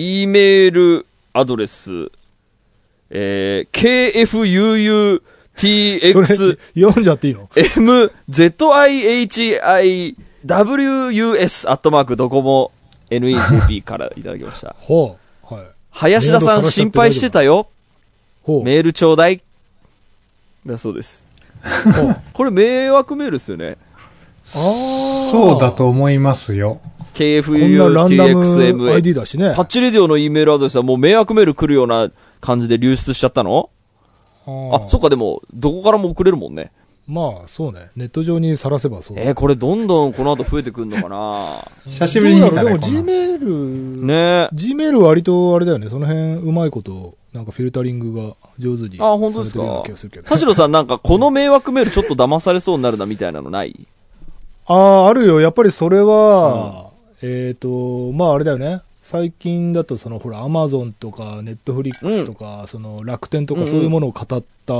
[0.00, 2.12] E メールアドレス、
[3.10, 5.20] えー、
[5.56, 8.08] KFUUTX 読んじゃっていいの？MZIHIWUS
[11.68, 12.70] アットマークドコモ
[13.10, 14.76] NEGP からいただきました。
[14.78, 15.18] ほ
[15.50, 15.52] う。
[15.52, 15.64] はい。
[15.90, 17.66] 林田さん心配してたよ。
[18.44, 18.64] ほう。
[18.64, 19.42] メールちょうだい。
[20.64, 21.26] だそうです。
[21.96, 23.76] ほう これ迷惑メールですよね。
[24.54, 25.30] ああ。
[25.32, 25.72] そうだ。
[25.72, 26.80] と思いますよ。
[27.14, 28.94] こんなランダム KFUTXMA。
[28.94, 29.52] ID だしね。
[29.54, 33.70] タッチレディオの E メールアドレスはもう迷惑メール来るような感じで流出しちゃったの？
[34.46, 35.04] あ、そっか。
[35.04, 36.72] かでも、どこからも送れるもんね。
[37.06, 37.90] まあ、そうね。
[37.96, 39.22] ネット上にさらせばそうだ。
[39.22, 41.64] えー、これどんどんこの後増えてくんのかな？
[41.86, 42.62] 久しぶりに見たね。
[42.62, 42.80] どうだろう？
[42.80, 45.88] でもこの Gmail、ね Gmail 割とあれだよね。
[45.88, 48.98] その辺うまいこと、なんかフィルタリングが上手に。
[49.00, 49.82] あ本当ですか？
[50.24, 53.74] 田代さんなんかこの迷惑メールちょっと騙されそうになるなみたいなのない？
[54.66, 55.40] ああ、あるよ。
[55.40, 56.87] やっぱりそれは、
[57.22, 58.82] えっ、と、まああれだよね。
[59.02, 64.74] 最近だとそのほら、アマゾンとか、ネットフリックスとか、その楽天とうんうんかそういうものを語った、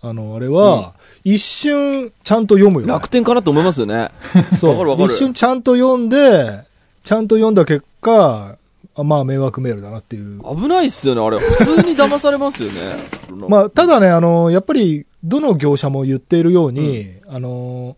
[0.00, 2.92] あの、あれは、一瞬ちゃんと読むよ、ね。
[2.92, 4.10] 楽天かなって思いますよね。
[4.52, 5.04] そう。
[5.04, 6.64] 一瞬ちゃんと読んで、
[7.04, 8.56] ちゃんと読んだ結果、
[8.94, 10.40] あまあ迷惑メールだなっていう。
[10.56, 11.38] 危ないっすよね、あれ。
[11.38, 12.74] 普通に騙されますよね。
[13.48, 17.96] まあ、ただね、あの、やっぱり、どの業者も言っているように、あの、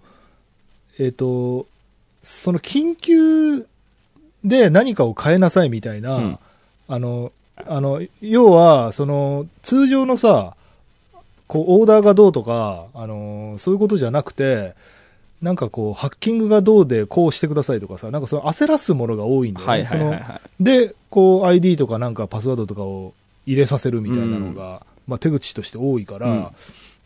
[0.99, 1.67] えっ、と、
[2.23, 3.67] その緊急
[4.45, 6.39] で何かを変えなさいみたいな、うん
[6.89, 7.31] あの、
[7.67, 10.57] あの、要は、その、通常のさ、
[11.47, 14.75] こう、オーダーがどうとか、あの、そういうことじゃなくて、
[15.41, 19.71] なんかこう、ハッキングがどうでこうしてくださいとかさ、なんかその焦らすものが多いんだよね。
[19.71, 20.21] はいはいはいはい。
[20.21, 23.15] そので、こう、ID とかなんかパスワードとかを
[23.47, 26.47] 入れさせるみたいなのが、まあ手口として多いから、うん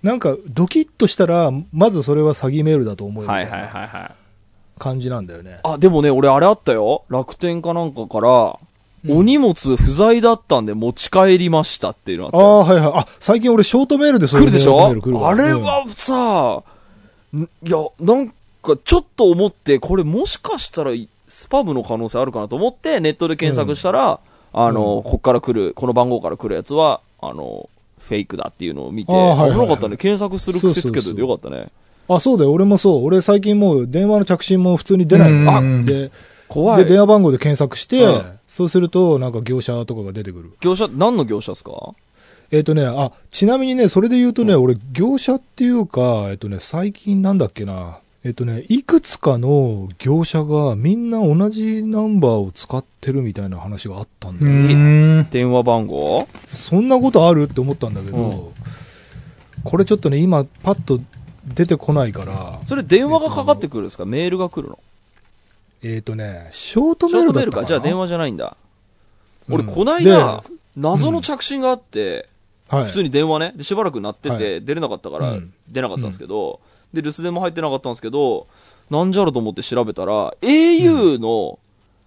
[0.03, 4.23] なんかドキッとしたら、まずそれは詐欺メールだと思うようはいはいなはいはい。
[4.78, 5.56] 感じなんだよね。
[5.62, 7.05] あ、でもね、俺あれあったよ。
[7.08, 12.47] 楽天かなんかから、うんお荷物不在だったんで持ち帰りましたっていうのあったあよ。
[12.48, 12.92] あ、はいはい。
[13.00, 14.80] あ、最近俺ショートメールでそういう来るでしょ？
[15.28, 16.62] あれはさ、
[17.36, 18.35] んいや、なんか
[18.83, 20.92] ちょっと思って、これもしかしたら
[21.29, 24.20] スパムの可能性あるかなと思って、ネットで検索したら、
[24.55, 27.68] あの、こっから来る、この番号から来るやつは、あの、
[27.98, 29.18] フェイクだっていうのを見て、危
[29.58, 29.98] なかったね。
[29.98, 31.68] 検索する癖つけといてよかったね。
[32.09, 32.53] あ、そうだよ。
[32.53, 33.05] 俺もそう。
[33.05, 35.61] 俺最近もう電話の着信も普通に出ないうんの。
[35.61, 36.11] うんで、
[36.48, 36.85] 怖い。
[36.85, 40.53] で電話番号で検索して、うんそうするとなんか業者とかが出てくる。
[40.61, 41.95] 業者、何の業者ですか？
[42.53, 54.55] えっ、とね、あ、ちなみにね、それで言うとね、俺、業者っていうか、えっ、とね、最近なんだっけな、えっ、とね、いくつかの業者がみんな同じナンバーを使ってるみたいな話があったんだうよ。
[54.55, 55.29] ーん。
[55.31, 56.29] 電話番号？
[56.47, 57.45] そんなことある？
[57.45, 58.42] って思ったんだけど、うん
[59.65, 61.01] これちょっとね、今、パッと
[61.46, 64.05] 出てこないから、それ電話がかかってくるんですか？
[64.05, 64.78] メールが来るの？
[65.82, 67.64] えっ、とね、ショートシメールートメールか？
[67.64, 68.56] じゃあ電話じゃないんだ。
[69.50, 72.28] 俺、うんこないだで、謎の着信があって、
[72.70, 72.84] はい。
[72.86, 73.52] 普通に電話ね。
[73.55, 76.60] で、しばらく鳴ってはて、出れなかったからうん、出なかったんですけど、
[76.94, 78.46] で、留守電も入ってなかったんですけど、
[78.90, 81.58] なんじゃろと思って調べたら、au の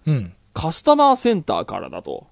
[0.06, 0.32] うん。
[0.54, 2.26] カスタマーセンターからだと。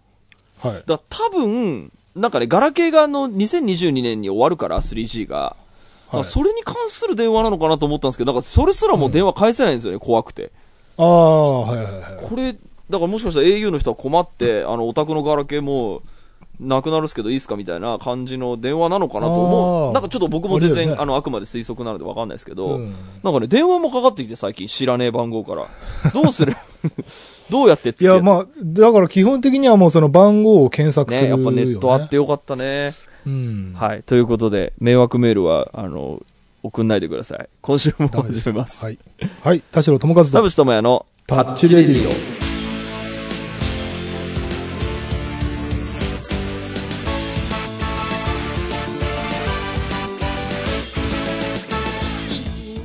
[0.59, 0.73] はい。
[0.73, 5.55] だから多分、なんかね、ガラケーがあの、2022年に終わるから、3G が。
[6.09, 10.51] はい、それに関する電話なのかなと思ったんですけど、なんかそれすらもう電話返せないんですよね、怖くて。
[10.97, 12.29] ああ、はいはいはい。
[12.29, 16.03] これ、だからもしかしたら au の人は困って、あの、お宅のガラケーも、
[16.59, 19.93] なくなるっすけどいいっすかみたいな感じの電話なのかなと思う。
[19.93, 25.67] なんかちょっと僕も全然、あねあの、あくまで推測なのでわかんないですけど、うんなんかね、電話もかかってきて最近知らねえ番号から。
[26.13, 26.57] どうする？
[27.51, 31.31] どうやってついや、まあ、だから基本的にはもうその番号を検索するね。
[31.35, 32.95] やっぱネットあってよかったね。
[33.27, 33.75] うん。
[33.77, 34.03] はい。
[34.05, 36.23] ということで、迷惑メールは、あの、
[36.63, 37.49] 送んないでください。
[37.61, 38.85] 今週もダメです始めます。
[38.85, 38.99] はい。
[39.43, 39.61] はい。
[39.61, 40.43] 田代智和田と。
[40.43, 42.09] 淵智也のタッチレディ
[42.43, 42.46] オ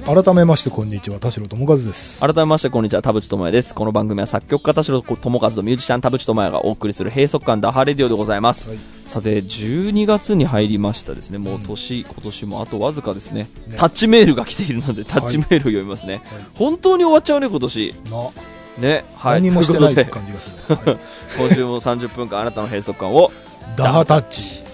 [0.06, 1.20] 改めまして、こんにちは。
[1.20, 2.20] 田代智和です。
[2.22, 3.02] 改めまして、こんにちは。
[3.02, 3.76] 田淵智也です。
[3.76, 8.70] この番組は作曲家田代智和とミュージシャン田淵智也がお送りする閉塞感ダハレディオでございます。
[8.72, 8.80] はい
[9.12, 11.38] さて、12月に入りましたですね。
[11.38, 13.50] もう年、今年もあとわずかですね。
[13.68, 16.22] ねタッチメールが来ているので、タッチメールを読みますね。
[16.56, 17.96] 本当に終わっちゃうね、今年。
[18.10, 19.04] な、ね。
[19.16, 19.42] はい。
[19.42, 20.76] 何もしてない感じがする。
[20.76, 21.00] はい
[21.38, 23.34] 今週も30分間あなたの閉塞感を
[23.76, 24.71] ダハタッチ。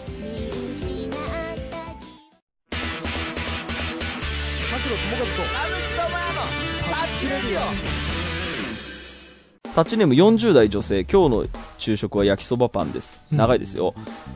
[9.74, 11.46] タッチネーム40代女性今日の
[11.78, 13.24] 昼食は焼きそばパンです。
[13.32, 13.38] うん。
[13.38, 13.94] 長いですよ、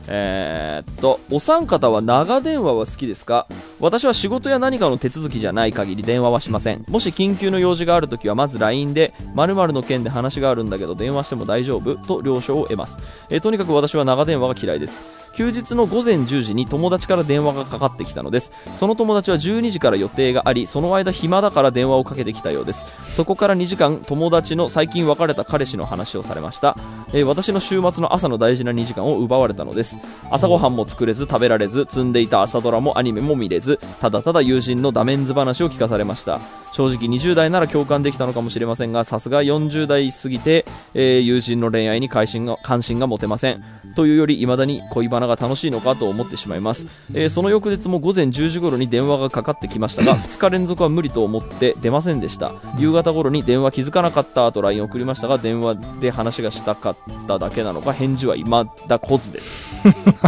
[0.08, 3.46] えーっとお三方は長電話は好きですか？
[3.80, 6.84] 私は仕事や何かの手続きじゃない限り電話はしません。
[6.88, 11.96] もし緊急の用事があるときはまず LINE で〇〇の件で話があるんだけど電話しても大丈夫？
[11.96, 12.98] と了承を得ます、
[13.30, 15.22] えーとにかく私は長電話が嫌いです。
[15.34, 18.52] 休日の午前10時に友達から電話がかかってきたのです。
[18.76, 22.84] その友達は12時から予定がありその間暇だから電話をかけてきたようです。
[23.12, 26.76] そこから2時間友達の最近別れた彼氏の話をされました、
[27.14, 29.98] えー私の週末の朝の大事な2時間を奪われたのです。
[30.30, 36.40] 朝ごはんも作れず食べられず積んでいた朝ドラもアニメも見れずただただ友人のダメンズ話を聞かされました。
[36.74, 43.64] 正直20代なら共感できたのかもしれませんがさすが40代過ぎて、えー友人の恋愛に関心が関心が持てません。
[43.94, 52.52] というより未だに恋バナが楽しいのかと思ってしまいます、えーその翌日も午前10時頃に電話がかかってきましたが 2日連続は無理と思って出ませんでした。
[52.78, 56.96] 夕方頃に電話気づかなかったと LINE 送りましたが電話で話がしたかっ
[57.26, 58.50] ただけなのか返事は未
[58.88, 59.72] だ来ずです。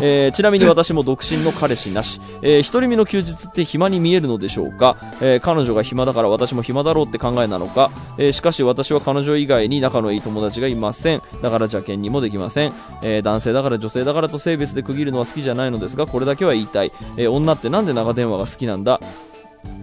[0.02, 11.23] えーちなみに私も独身の彼氏なし、えー一人身の休日って暇に見えるのでしょうか、えー彼女が暇だから私も暇だろうって考えなのか、えーしかし私は彼女以外に仲のいい友達がいません。
[11.43, 19.00] だから邪険にもできません、えー男性だから女性だからと性別で区切るのは好きじゃないのですがこれだけは言いたい、えー女ってなんで長電話が好きなんだ？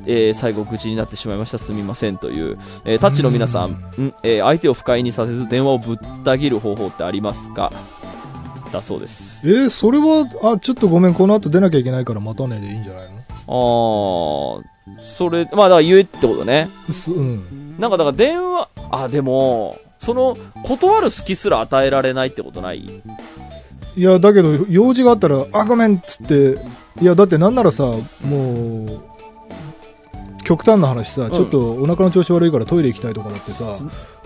[0.06, 1.58] えー最後口になってしまいました。
[1.58, 3.72] すみませんという、えータッチの皆さん。
[3.72, 3.78] ん、
[4.24, 7.72] えー相手を不快にさせず電話をぶった切る方法ってありますか？
[8.72, 9.50] だそうです。
[9.50, 14.62] えーそれは、あ、ちょっとごめん、この後出なきゃいけないからまたねでいいんじゃないの？
[14.64, 14.64] あ
[14.98, 16.70] あ、それ、まあだから言えってことね。
[16.92, 17.76] すうん。
[17.78, 22.86] なんかだから電話、あ、でも、その、断る隙すら与えられないってことない？
[23.98, 26.58] いや、だけど、用事があったら、あ、ごめんっつって、
[27.02, 29.04] いや、だってなんならさ、もう、
[30.44, 31.32] 極端な話さ、ん。
[31.32, 33.74] ちょっとお腹の調子悪いからトイレ行きたいとかだってさ、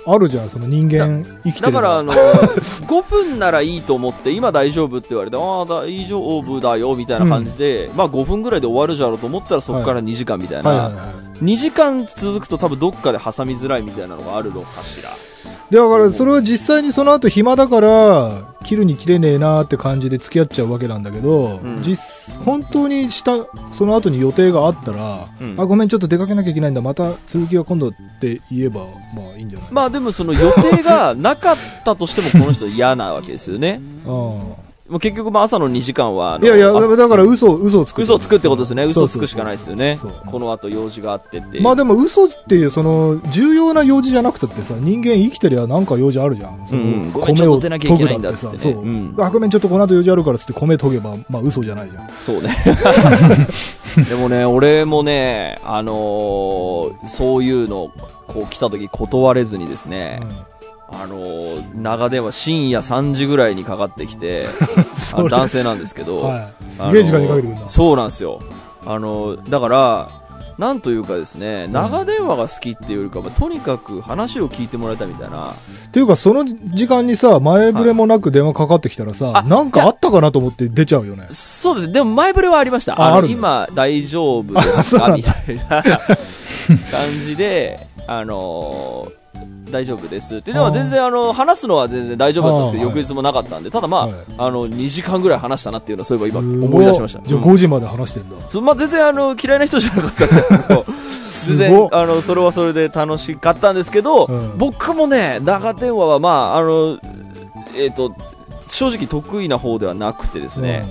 [0.08, 2.14] あるじゃん、その人間生きてるだから、あのの、
[2.88, 11.44] 5分ならいいと思って、今大丈夫って言われて、ああ、大丈夫だよ、みたいな感じで、まあ5分ぐらいで終わるじゃろうと思ったら、そこから2時間みたいな、はいはいはい。
[11.44, 15.10] 2時間続くと多分どっかで挟みづらいみたいなのがあるのかしら。
[15.70, 21.82] でだから、それは実際にその後暇だから、切るに切れねえなって感じで付き合っちゃうわけなんだけど、うん。
[21.84, 23.34] 実、本当にした、
[23.72, 25.56] その後に予定があったら、うん。
[25.58, 27.92] あ、ごめん、ちょっと出かけなきゃいけないんだ、また続きは今度っ
[28.22, 28.82] て言えば、
[29.16, 29.70] まあいいんじゃない？
[29.72, 33.82] まあでもその予定がなかったとしてもこの人嫌なわけですよね。
[34.08, 34.42] あ
[34.88, 38.04] もう結局まあ朝の2時間はいやいや、朝だから嘘、嘘をつく。
[38.04, 38.84] 嘘をつくってことですね。
[38.84, 39.98] 嘘つくしかないですよね。
[40.28, 41.60] この後用事があってって。
[41.60, 46.68] まあでも嘘っていう、その、重要な用事じゃなくたってさ、人間生きてりゃなんか用事あるじゃん。
[46.68, 48.74] そのうんうんごめんちょっと出なきゃいけないんだってねそう。
[48.74, 52.10] うんあ、ごめん、ちょっとこの後用事あるからっつって米研げば、まあ嘘じゃないじゃん。
[52.20, 52.56] そうね。
[54.08, 57.90] でもね、俺もね、あのーそういうの、
[58.28, 60.22] こう来た時断れずにですね、
[61.02, 64.46] あのー長電話深夜3時ぐらいにかかってきて、
[65.30, 66.36] 男性なんですけど、は
[66.70, 66.74] い。
[66.74, 67.68] すげえ時間にかけてくるんだ。
[67.68, 68.40] そうなんですよ。
[68.86, 70.08] あの、だから、
[70.58, 75.48] なんというかですね、長電話が好きっていうよりかは、とにかく話を聞いてもらいたいみたいな。
[75.50, 81.26] っていうか、その時間にさ、前触れもなく電話かかってきたらさ、あなんかあったかなと思って出ちゃうよね。
[81.30, 81.92] そうです。
[81.92, 82.96] でも前触れはありました。
[83.02, 85.10] あの今大丈夫ですか？
[85.10, 86.08] みたいな感
[87.28, 87.78] じで、
[88.08, 89.25] あのー
[89.72, 90.38] 大丈夫です。
[90.38, 90.54] って。
[90.54, 94.16] でも全然あの、話すのは全然大丈夫だったんですけど、翌日もなかったんで、ただまあ、はい。
[94.38, 97.22] あの、2時間ぐらい話したなっていうのはそういえば今思い出しました。
[97.22, 97.50] じゃあうん。
[97.50, 98.50] 5時まで話してんだ。
[98.50, 100.86] そうまあ、全然あの嫌いな人じゃなかったんですけど、
[101.58, 104.58] 全然あのそれはそれで楽しかったんですけど、うん。
[104.58, 106.98] 僕もね、長電話はまあ、あの、
[107.76, 108.16] えっ、と、
[108.68, 110.86] 正直得意な方ではなくてですね、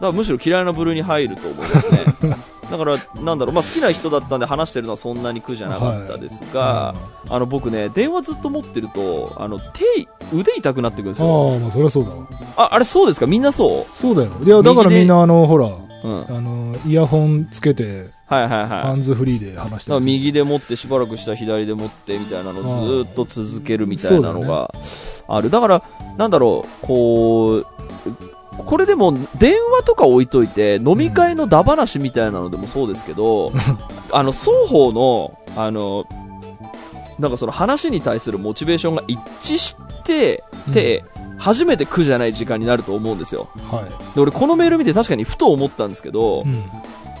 [0.00, 2.36] だからむしろ嫌いな部類に入ると思いますね。
[2.70, 6.94] だから、なんだろう、まあ好きな人だったんで話してるのはそんなに苦じゃなかったですが、
[7.28, 9.84] あの僕ね、電話ずっと持ってると、あの手、
[10.32, 11.28] 腕痛くなってくるんですうん。
[11.28, 11.50] よ。
[11.52, 12.16] ああ、まあそりゃそうだわ。
[12.56, 13.26] あ、あれそうですか？
[13.26, 14.30] みんなそそうだよ。
[14.44, 15.70] いや、だからみんなあの、ほら、う
[16.02, 16.18] うん。
[16.20, 18.66] はいあの、イヤホンつけて、はいはい。
[18.66, 24.72] ハンズフリーで話して右で持ってしばらくしたら左で持ってみたいなのをずーっと続けるみたいなのが
[25.26, 25.50] ある。
[25.50, 25.82] だから、
[26.16, 27.66] なんだろう、こう、
[28.62, 33.52] これでも電話とか置いといて飲み会のダ話みたいなのでもそうですけど、
[34.12, 36.06] あの双方のあの
[37.18, 41.04] なんかその話に対するモチベーションが一致してて、
[41.38, 46.50] 初めて苦じゃない時間になると思うんですよはで俺このメール見て確かにふと思ったんですけど、い。
[46.50, 46.64] うん。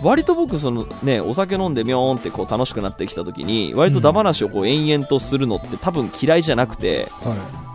[0.02, 7.69] 割と僕そのねお酒飲んでみょーんってこう楽しくなってきた時に割とダ話をこう延々とするのって多分嫌いじゃなくては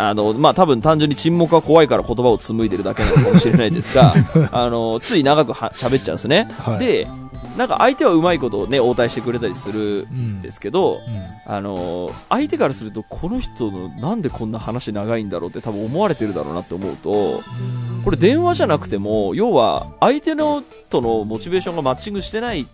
[0.00, 4.14] あのまあ多分単純に沈黙が怖いから言葉を紡いでるだけなのかもしれないですが
[4.52, 6.78] あのつい長くは喋っちゃうんですね、はい。
[6.78, 7.08] で
[7.56, 11.52] なんか相手はうまいことをね、応対してくれたりするうんんですけど、うん。
[11.52, 17.42] あのー相手からすると、この人のなんでこんな話長いんだろうって多分思われてるだろうなって思うと、
[18.04, 22.66] これ電話じゃなくても、要は相手のとのモチベーションがマッチングしてない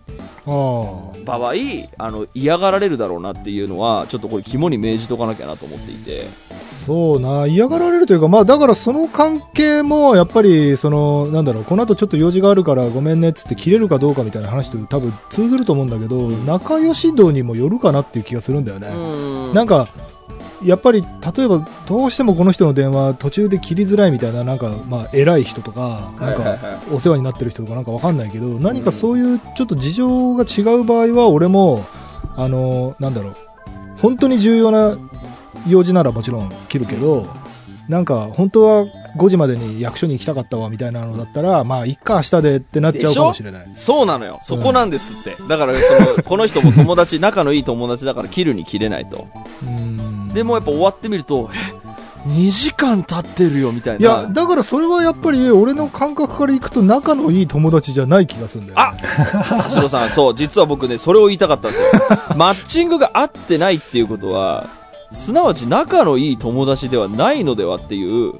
[0.47, 1.53] 場合、
[1.97, 6.23] あの、嫌がられるだろうなっていうのは、ちょっとこれ肝に銘じとかなきゃなと思っていて。
[6.55, 18.87] そうな、嫌がられるというか、まあだからその関係も、やっぱり、その、なんだろう、この後ちょっと用事があるからごめんねっつって切れるかどうかみたいな話と多分通ずると思うんだけど、仲良し度にもよるかなっていう気がするんだよね。
[18.87, 19.87] うんなんか、
[20.63, 26.55] やっぱり、例えば、どうしてもこの人の電話途中で切りづらいみたいな、なんか、まあ、偉い人とか、なんか、
[26.91, 31.85] お世話になってる人とかなんかわかんないけど、何かそういうちょっと事情が違う場合は、俺も、
[32.35, 33.33] あの、なんだろう、
[34.01, 34.97] 本当に重要な
[35.67, 37.27] 用事ならもちろん切るけど、
[37.87, 38.85] なんか、本当は
[39.17, 43.69] 5時までに役所に行きたかったわみたいなのだったら、まあ、いっか、明日でってなっちゃうかもしれない。
[43.73, 44.39] そうなのよ。
[44.43, 45.37] そこなんですって。
[45.47, 49.27] だから、その、この人も友達、仲のいい友達だから切るに切れないと。
[49.65, 50.06] うん
[50.37, 53.99] でもやっぱ終わってみると、え、2時間経ってるよ、みたいな。
[53.99, 58.99] いや、だからそれはやっぱり、俺の感覚からいくと仲のいい友達じゃない気がするんだよ、ね。
[59.15, 61.89] あ橋野さん、そう、実は僕ね、それを言いたかったんですよ。
[62.37, 64.67] マッチングが合ってないっていうことは、
[65.11, 68.33] すなわち仲のいい友達ではないのではっていう、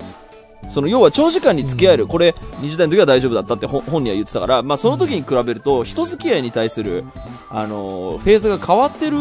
[0.70, 7.06] その要は長時間に付き合える、これ20代の時は大丈夫だったって本本人は言ってたから、まあその時に比べると人付き合いに対する、
[7.50, 9.18] あのーフェーズが変わってる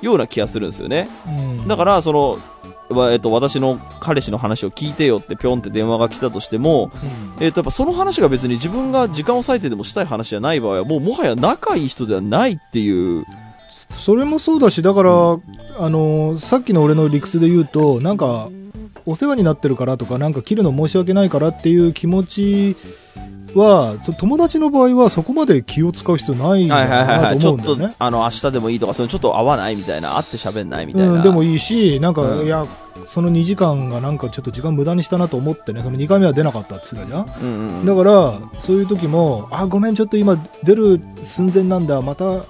[0.00, 1.08] ような気がするんですよね。
[1.26, 1.30] う
[1.64, 1.68] ん。
[1.68, 2.38] だから、その、
[2.88, 6.92] わえっと、私の彼氏の話を聞いてよってぴょんって電話が来たとしても、
[7.40, 13.24] えっと、やっぱその話が別に自分が時間を割いてでもしたい話じゃない場合は、もうもはや仲いい人ではないっていう、
[13.90, 15.38] それもそうだし、だから、
[15.78, 18.48] あのさっきの俺の理屈で言うと、なんか、
[19.04, 22.76] お世話になってるからとか、なんか切るの申し訳ないからっていう気持ち
[23.54, 31.12] は、そ友達の場合はそこまで気を使う必要ないはいはいはいは、ないとちょっと思うんだよね。、あの、明日でもいいとか、それちょっと合わないみたいな、会って喋んないみたいな。
[31.12, 32.66] うん、でもいいし、なんか、うんいや、
[33.06, 37.40] その2時間がなんかちょっと時間無駄にしたなと思ってね、その2回目は出なかったって言ってたじゃん。
[37.42, 37.86] うんうん。
[37.86, 42.42] だから、そういう時も、あ、ごめん、ちょっと今出る寸前なんだ、また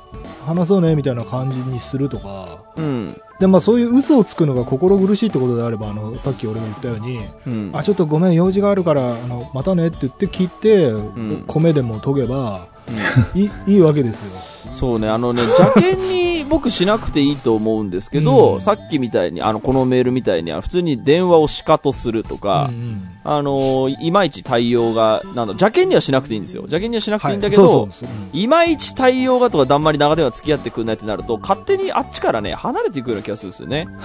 [0.46, 2.65] 話そうね、みたいな感じにするとか。
[2.76, 3.20] うん。
[3.38, 7.70] で、まあそういう嘘をつくのが心苦しいってことであれば、あの、さっき俺が言ったように、うん。
[7.74, 14.26] あ、ちょっとごめん、用事があるから、あの、またねって言って切って、ん米でも研げば、うんいい いいわけですよ。
[14.70, 26.62] そうね、あのね、邪険に僕しなくていいと思うんですけど、うんさっきみたいに、あの、このメールみたいに、普通に電話をしかとするとか、うんあのいまいち対応が、なんだ、邪険にはしなくていいんですよ。
[26.62, 33.88] 邪険にはしなくていいんだけど、はいそうそうそういまいち対応がとかだんまり長電話付き合ってくんないってなると、勝手にあっちからね、離れていくような気がするんですよね。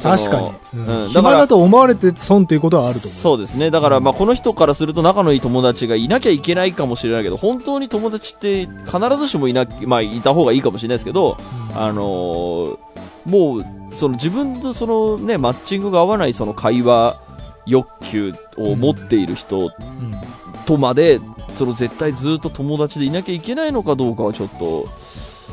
[0.00, 0.50] 確かに。
[0.74, 3.20] うんうん、だ暇からだと思われて損っていうことはあると思う。
[3.20, 3.70] そうですね。
[3.70, 11.38] だから、まあ、この人からすると仲のいい友達がいなきゃいけないかもしれないけど、本当に友達って必ずしもいなき、まあ、いた方がいいかもしれないですけど、
[11.74, 12.78] あのー
[13.24, 17.18] もう、その自分とそのね、マッチングが合わないその会話
[17.64, 19.70] 欲求を持っている人うん。
[20.66, 21.20] とまで、
[21.54, 24.88] その絶対ずっと友達でいなきゃいけないのかどうかはちょっと、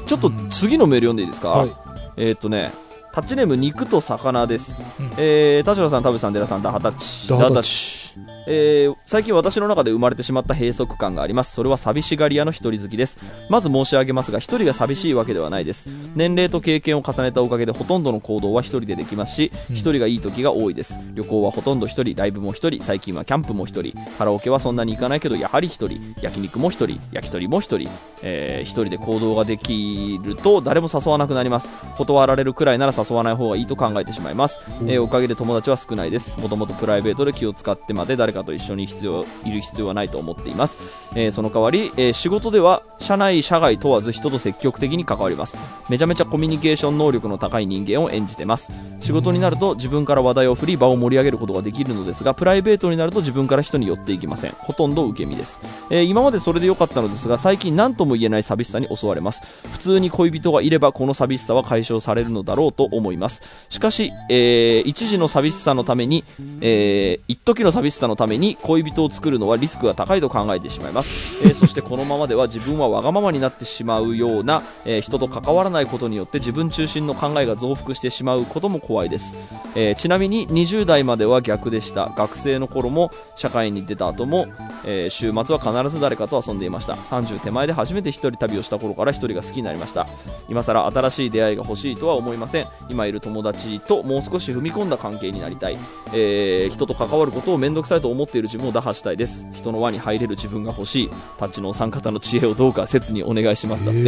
[0.05, 1.69] ちょっと次のメール読んでいいですか、はい。
[2.17, 2.73] えーっとね、
[3.13, 4.81] タッチネーム肉と魚です。
[4.99, 5.11] うん。
[5.17, 7.29] えー、田代さん、田淵さん、寺さん、ダハタッチ。
[7.29, 7.49] ダハタッチ。
[7.49, 8.04] ダハタッチ
[8.47, 11.53] えー最近私の中で生まれてしまった閉塞感があります。
[11.53, 13.17] それは寂しがり屋の一人好きです。
[13.49, 15.87] まず申し上げますが、一人が寂しいわけではないです。
[16.15, 20.99] 年齢と経験を重ねたおかげでほとんどの行動は一人でできますし、うん一人がいい時が多いです。
[21.13, 27.89] 旅行はほとんど一人、ライブも一人、最近はキャンプも一人、カラオケはそんなに行かないけど、やはり一人、焼肉も一人、焼き鳥も一人、
[28.23, 31.69] えー一人で行動ができると誰も誘わなくなります。
[31.97, 34.59] 断られるくらいなら誘わない方がいいと考えてしまいます。
[34.81, 36.39] えーおかげで友達は少ないです。
[36.39, 40.77] もともとプライベートで気を使ってまで誰かと一緒に必要いる必要はないと思っています。
[41.15, 45.57] えーその代わり、えー仕事では社内、社外問わず人と積極的に関わります。
[45.89, 48.71] めちゃめちゃコミュニケーション能力の高い人間を演じてます。
[49.01, 54.51] 仕事になると自分から話題を振り場を盛り上げることができるのですが、プライベートになると自分から人に寄っていきません。
[54.57, 55.61] ほとんど受け身です。
[55.89, 59.41] えー今までそれで良かったのですが、最近何とも言えない寂しさに襲われます。
[59.71, 63.41] 普通に恋人がいればこの寂しさは解消されるのだろうと思います。
[63.69, 66.23] しかし、えー一時の寂しさのために、
[66.61, 71.37] えー一時の寂しさのために恋人を作るのはリスクが高いと考えてしまいます。
[71.45, 79.41] えーそしてこのままでは自分はわがままになってしまうような、えー人と関わらないことによって自分中心の考えが増幅してしまうことも怖いです。
[79.75, 82.11] えーちなみに20代までは逆でした。
[82.15, 84.47] 学生の頃も社会に出た後も、
[84.85, 86.93] え週末は必ず誰かと遊んでいました。
[86.93, 90.07] 30手前で初めて一人旅をした頃から一人が好きになりました。
[90.49, 92.65] 今更新しい出会いが欲しいとは思いません。
[92.89, 95.77] 今いる友達ともう少し踏み込んだ関係になりたい。
[96.13, 99.47] え人と関わることを面倒くくさいと思っている自分を打破したいです。
[99.53, 101.09] 人の輪に入れる自分が欲しい。
[101.37, 103.85] タッチのお三方の知恵をどうか切にお願いします。
[103.85, 104.03] だって、へ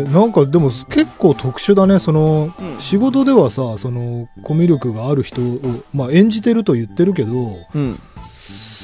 [0.00, 1.98] えなんかでも結構特殊だね。
[1.98, 2.78] その、うん。
[2.78, 5.60] 仕事ではさそのコミュ力がある人を、
[5.94, 7.30] まあ、演じてると言ってるけど
[7.74, 7.98] うん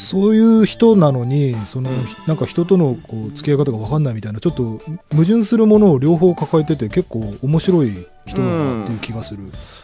[0.07, 1.97] そういう人なのにその、うん
[2.27, 4.79] なんか人とのこう付き合い方が分かんないみたいなちょっと
[5.13, 7.95] 矛盾するものを両方抱えてて結構面白い
[8.27, 9.41] 人だなっていう気がする、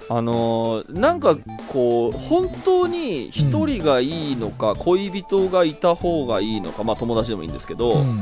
[0.08, 1.36] あのーなんか
[1.68, 8.20] こう本当に一人がいいのか、恋人がいた方がいいのか、まあ、友達でもいいんですけど、うん。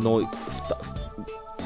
[0.00, 0.92] のふたふ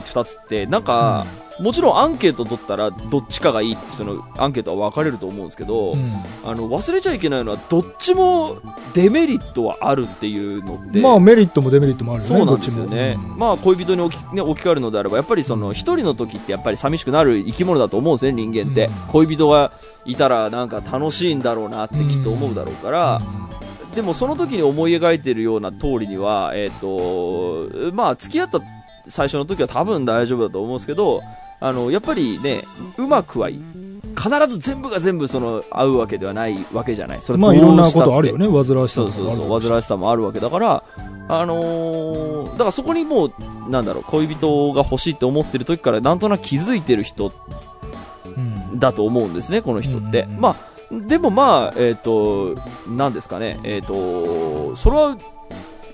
[0.05, 1.27] 二つってなんか、
[1.63, 6.13] もちろんアンケート取ったらどっちかがいいってそのアンケートは分かれると思うんですけど、うん。
[6.45, 8.61] あの忘れちゃいけないのはどっちも
[8.95, 13.17] デメリットはあるっていうのって、まあメリットもデメリットもあるよねそうなんですよね。
[13.19, 18.33] うんまあ恋人に置き,、ね、置き換えるのであればやっぱりその一人の時ってやっぱり寂しくなる生き物だと思うんですね。
[18.33, 18.93] 人間って、うん。
[19.09, 19.71] 恋人が
[20.05, 23.23] いたらなんか楽しいんだろうなってきっと思うだろうから、
[23.95, 28.61] でもその時に思い描いてるような通りにはえっ、とまあ付き合った
[29.09, 31.23] 最初の時は多分大丈夫だと思うんですけど
[31.63, 32.65] あのやっぱりね
[32.99, 33.59] うまくはい
[34.17, 37.21] 必ず全部が全部その合うわけではないわけじゃない。
[37.21, 38.47] それまあいろんなことあるよね。
[38.47, 40.85] 煩わしさもあるそうそう煩わしさもあるわけだから
[41.29, 43.33] あのーだからそこにもう
[43.71, 47.33] なんだろう恋人が欲しいって思ってる時からなんとなく気づいてる人
[48.37, 48.79] うん。
[48.79, 50.73] だと思うんですねこの人って、うんうんうんまあ
[51.09, 52.55] でもまあえっ、と
[52.87, 53.59] なんですかね。
[53.65, 55.17] えっ、とそれは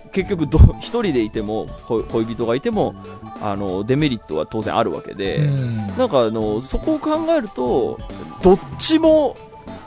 [0.09, 2.95] 結局ど 一人でいても恋恋人がいても
[3.41, 5.77] あのデメリットは当然あるわけで、うん。
[5.97, 7.99] なんかあのそこを考えると
[8.43, 9.37] どっちも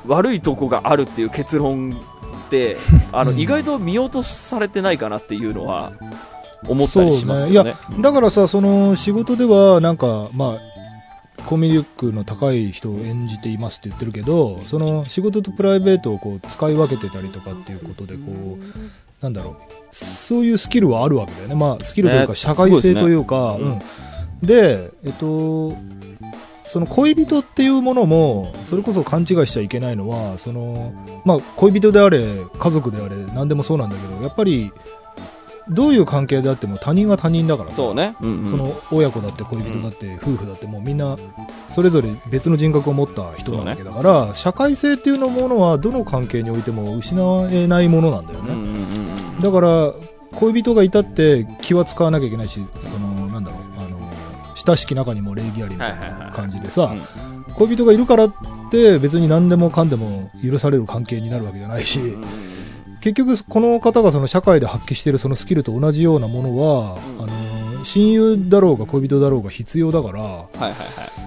[0.07, 1.95] 悪いとこがあるっていう結論
[2.45, 2.77] って
[3.11, 3.39] あの、うん。
[3.39, 5.91] 意外と見落とされてないかなっていうのは
[6.67, 7.75] 思ったりしますけどね。
[7.99, 10.71] だからさその仕事ではなんかまあ
[11.45, 18.21] コミュ力の高い人を演じていますって言ってるけどその仕事とプライベートをこう使い分けてたりとかっていうことでこ
[18.59, 19.55] うなんだろう。
[19.91, 21.55] そういうスキルはあるわけだよね。
[21.55, 24.21] まあスキルというねか社会性というか、すごいですね。
[24.41, 24.47] うん。
[24.47, 25.75] でえっと
[26.71, 30.93] その恋人っていうものもそれこそ勘違いしちゃいけないのはその、
[31.25, 34.71] まあ、恋人であれ家族であれ何でもそうなんだけどやっぱり
[35.67, 37.75] どういう関係であっても他人は他人だからさ。
[37.75, 38.45] そうね、うんうん。
[38.45, 41.17] その親子だって恋人だって夫婦だってもうみんな
[41.67, 49.00] それぞれ別の人格を持った人なわけだから、社会性っていうのものはどの関係においても失えないものなんだよね、うんうんうんうん
[49.41, 49.93] だから
[50.33, 53.99] 恋人がいたって気は使わなきゃいけないしそのなんだろうあの
[54.55, 57.53] 親しき中にも礼儀ありみたいな感じでさ、うん。
[57.55, 58.33] 恋人がいるからっ
[58.71, 61.99] て別に何でもかんでも許される関係になるわけじゃないし、
[63.01, 67.23] 結局この方がその社会で発揮しているそのスキルと同じようなものは、うん。
[67.23, 70.45] あの親友だろうが恋人だろうが必要だから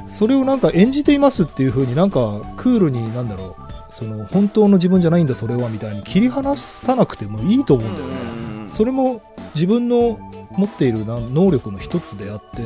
[0.08, 9.22] それをなんか演じていますっていう風になんかクールになんだろうその本当の自分じゃないんだそれはみたいに切り離さなくてもいいと思うんだよね、うんうんそれも
[9.54, 10.18] 自分の
[10.50, 12.64] 持っているな能力の一つであって、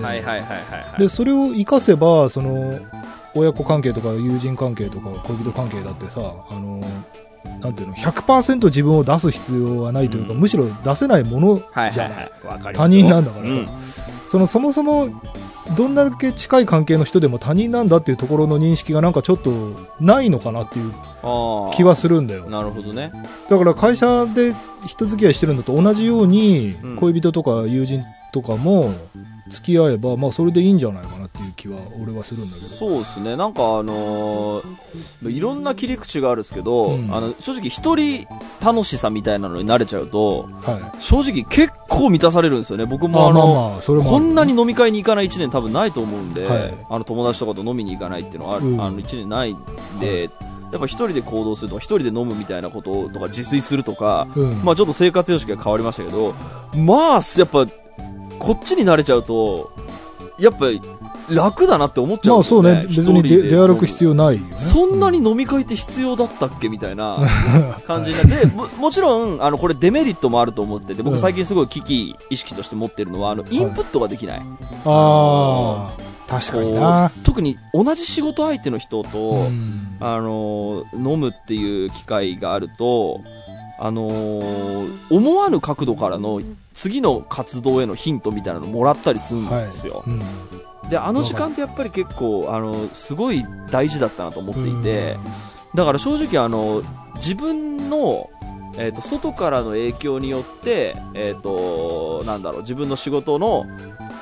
[0.98, 2.72] でそれを生かせばその
[3.34, 6.80] 親子関係とか友人関係とか恋人関係だってさあの
[7.60, 10.40] なんていうの100%自分を出す必要はないというか、うん。
[10.40, 12.30] むしろ出せないものはいじゃない、
[12.72, 13.58] 他人なんだからさ。
[13.58, 13.68] うん。
[14.28, 15.08] そのそもそも
[15.76, 19.50] どんだけ近い関係の人でも他人なんだっていうところの認識がなんかちょっと
[20.00, 20.92] ないのかなっていう
[21.74, 22.48] 気はするんだよ。
[22.48, 23.12] なるほどね。
[23.48, 24.54] だから会社で
[24.86, 26.96] 人付き合いしてるのと同じように、うん。
[26.96, 28.02] 恋人とか友人
[28.32, 28.90] とかも
[29.50, 32.68] 付き合えば、まあ、それでいいんじゃないかなっていう気は俺はするんだけど。
[32.68, 33.36] そうですね。
[33.36, 37.14] なんかあのーいろんな切り口があるんですけど、うん。
[37.14, 38.26] あの正直一人
[38.60, 41.00] 楽しさみたいなのに慣れちゃうとはい。
[41.00, 42.86] 正直結構満たされるんですよね。
[42.86, 46.74] 僕もまあの、こんなに飲み会に行かない1年多分ないと思うんで、はい。
[46.90, 48.80] あの友達とかと飲みに行かないっていうのはある、うん。
[48.80, 49.58] あの1年ないん
[50.00, 50.30] で、
[50.70, 54.62] やっぱ一人で行動するとか一人で飲むみたいなこととか自炊するとか、うん。
[54.64, 56.34] まあちょっと生活様式が変わりましたけど
[56.74, 57.66] まあやっぱ
[58.38, 59.72] こっちに慣れちゃうと
[60.38, 60.80] やっぱり
[61.30, 62.82] 楽だなって思っちゃまあそうね。
[62.82, 64.56] ね別に出出歩く必要ないよね。
[64.56, 66.68] そんなに飲み会って必要だったっけ？
[66.68, 67.16] みたいな
[67.86, 68.22] 感じにな。
[68.36, 71.04] って、ももちろん、あの、これデメリットもあると思ってて、うん。
[71.06, 74.42] 僕最近すごい危機意識として持ってるのは、あの、インプットができない。
[74.84, 75.96] ああ
[76.28, 77.10] 確かにな。
[77.24, 79.96] 特に同じ仕事相手の人と、うん。
[80.00, 83.20] あの、飲むっていう機会があると、
[83.80, 84.08] あの
[85.08, 86.42] 思わぬ角度からの
[86.74, 90.02] 次の活動へのヒントみたいなのもらったりするんですよ。
[90.06, 90.22] うん
[90.90, 95.16] で、あの時間ってやっぱり結構、あの、すごい大事だったなと思っていて、
[95.74, 96.82] だから正直あの
[97.16, 98.30] 自分の、
[98.78, 103.66] えー、と外からの影響によって、えー、となんだろう自分の仕事の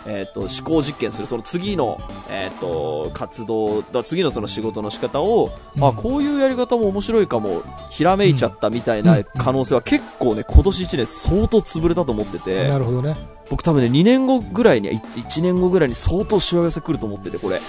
[0.06, 13.16] えっ、と、思考実験する、その次の、えっ、と、活動、だ次のその仕事の仕方を、あ、こういうやり方も面白いかも、ひらめいちゃったみたいな可能性は結構ね、今年1年相当潰れたと思ってて、なるほどね。
[13.50, 17.60] 僕多分ね、2年後ぐらいに、1年後ぐらいに相当しわ寄せ来ると思ってて、これ。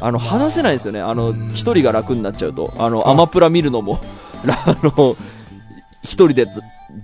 [0.00, 1.00] あの、話せないんですよね。
[1.00, 2.72] あの、一人が楽になっちゃうと。
[2.78, 4.00] あの、アマプラ見るのも、
[4.46, 5.16] あの、
[6.08, 6.46] 一人で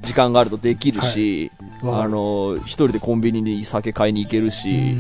[0.01, 2.03] 時間があるとできるし、はい。
[2.05, 4.97] あの、一人でコンビニに酒買いに行けるし、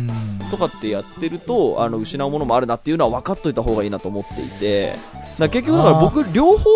[0.50, 4.92] とかってやってると、あの、失うものもあるなっていうのは分かっといた方がいいなと思っていて、
[5.38, 6.70] だ結局だから僕、両方、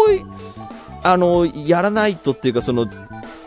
[1.04, 2.88] あの、やらないとっていうか、その、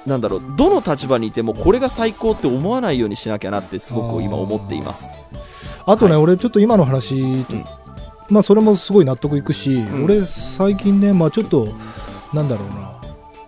[0.06, 5.24] なんだろう、どの立場にいてもこれが最高って思わないようにしなきゃなってすごく今思っています。
[5.86, 6.24] あとね、はい。
[6.24, 7.64] 俺ちょっと今の話と、うん。
[8.30, 10.06] まあそれもすごい納得いくし、ん。
[10.06, 11.68] 俺最近ね、まあちょっと、
[12.34, 13.01] なんだろうな、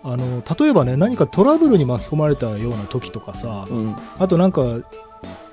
[0.04, 3.96] あの、例えばね、何かトラブルに巻き込まれたような時とかさ、うん。
[4.18, 4.62] あとなんか、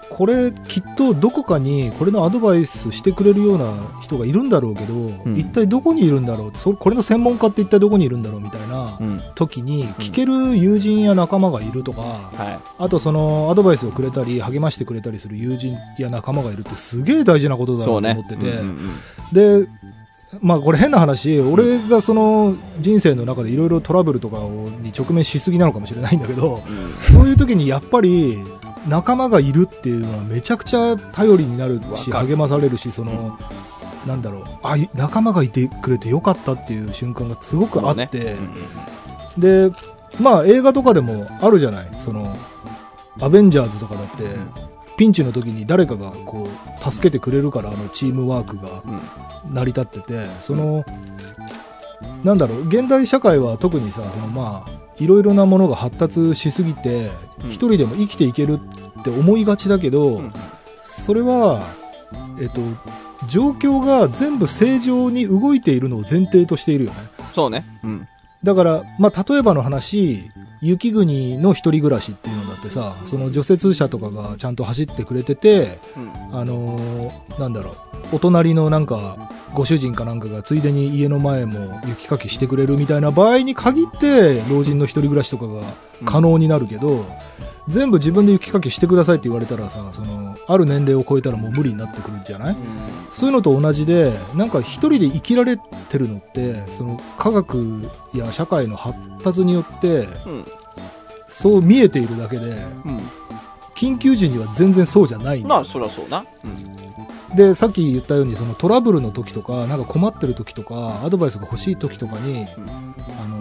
[0.09, 9.21] これきっとどこかにこれのアドバイスしてくれるような人がいるんだろうけど、ん一体どこにいるんだろうってそこれの専門家って一体どこにいるんだろうみたいなうん。
[9.35, 17.77] 時に聞ける友人や仲間がいるとか、はあとそのアドバイスをくれたり励ましてくれたりする友人や仲間がいるってすげえ大事なことい。
[17.77, 18.19] だなと。
[18.19, 18.79] 思ってて、うんうん
[19.31, 19.69] で
[20.39, 27.13] まあこれ変な話俺がその人生の中でいろいろトラブルとかをに直面しすぎなのかもしれないんだけどうん。
[27.13, 28.37] そういう時にやっぱり
[28.87, 33.37] 仲間がいるっていうのはめちゃくちゃ頼りになるし励まされるしその、
[34.07, 38.37] なんだろうあい仲間がいてくれてよかったっていう瞬間がすごくあって、
[39.37, 39.69] で
[40.19, 41.89] まあ映画とかでもあるじゃない。
[41.99, 42.35] その
[43.19, 44.23] アベンジャーズとかだって、
[44.97, 48.83] ピンチの時に誰かがこう助けてくれるからあのチームワークが
[49.49, 50.85] 成り立っててその
[52.23, 57.11] なんだろう現代社会は特にさそのまあいろいろなものが発達しすぎて
[57.43, 58.59] うん一人でも生きていける
[58.99, 60.29] って思いがちだけど、うん
[60.83, 61.63] それは
[62.41, 62.59] えっと
[63.27, 66.97] 状況が全部正常に動いているのを前提としているよね
[67.33, 67.65] そうね。
[67.83, 68.07] うん。
[68.43, 70.29] だから、まあ、例えばの話
[70.61, 76.37] 雪国の一人暮らしっていうのだってさその除雪車とかがちゃんと走ってくれててうん。
[76.37, 77.75] あのーなんだろう
[78.13, 85.61] お隣のなんかご主人かなんかがついでに家の前も雪かきしてくれるみたいな場合に限って老人の一人暮らしとかが
[86.05, 87.05] 可能になるけど、
[87.67, 92.55] 全部自分で雪かきしてくださいって言われたらさそのある年齢を超えたらもう無理になってくるんじゃない？
[93.11, 100.45] そういうのと同じでなんか一人で生きられてるのってその科学や社会の発達によってうん。
[101.27, 102.45] そう見えているだけで
[102.85, 102.99] うん。
[103.75, 106.25] 緊急時には全然そうじゃないまあ、そりゃそうな。
[106.43, 107.35] うん。
[107.35, 113.39] でさっき言ったようにそのトラブルの時とかなんか困ってる時とかアドバイスが欲しい時とかに、あの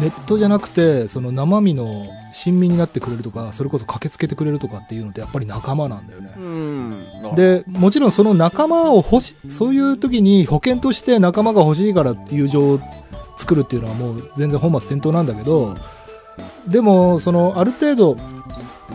[0.00, 6.32] ネットじゃなくてその生身の親身になってくれるとかそれこそ駆けつけてくれるとかっていうのってやっぱり仲間なんだよね。
[6.36, 7.34] うん。
[7.34, 12.80] でもちろんその仲間を欲しそういう時に保険として仲間が欲しいから友情を
[13.36, 15.74] 作るっていうのはもう全然本末転倒なんだけど
[16.68, 18.16] でもそのある程度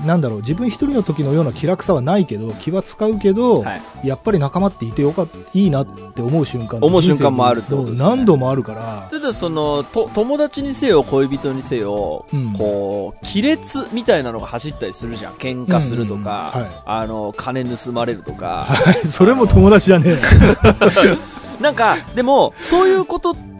[0.05, 4.07] なんだろう自分一人の時のような気楽さはないけど気は使うけど、はい。
[4.07, 7.99] やっぱり仲間っていてよかっいいなって思う瞬間思う瞬間もあるとですね。
[7.99, 12.53] 何度もあるから、ただその、と、友達にせよ、恋人にせよ、うん。
[12.53, 15.33] こう、亀裂みたいなのが走ったりするじゃん。
[15.33, 16.75] 喧嘩するとか、うんうんはい。
[16.85, 18.65] あの、金盗まれるとか。
[18.67, 20.17] はい、それも友達じゃね
[21.59, 23.54] え なんか、でも、そういうことって、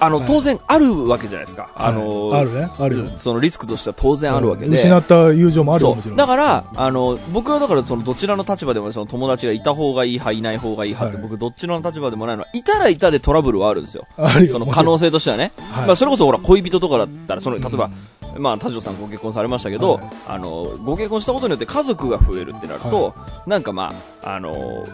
[0.00, 0.26] あの、はい。
[0.26, 1.70] 当然あるわけじゃないですか。
[1.74, 2.40] あの、はい。
[2.42, 2.70] あるね。
[2.78, 4.76] あるよ、そのリスクとしては当然あるわけで。
[4.76, 6.14] 失った友情もあるよもちろん。
[6.14, 6.16] そう。
[6.16, 11.28] だから、あの、僕はだからそのどちらの立場でもその友達がいた方がいい派、いない方がいい派って、はい。
[11.30, 14.06] 僕どっちの立場でもないのは、いたらいたでトラブルはあるんですよ。
[14.50, 15.52] その可能性としてはね。
[15.72, 15.86] はい。
[15.86, 17.90] まあそれこそほら恋人とかだったら、その、例えば、
[18.34, 18.42] うん。
[18.42, 20.04] まあ田代さんご結婚されましたけど、はい。
[20.28, 23.14] あの、ご結婚したことによって家族が増えるってなると、
[23.46, 23.92] なんかま
[24.22, 24.84] あ、あの、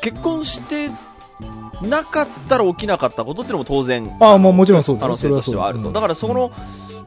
[0.00, 0.90] 結婚して
[1.82, 5.92] なかったら起きなかったことっていうのも当然、ああもうもちろんそう可能性としてはあると。
[5.92, 6.52] だからその、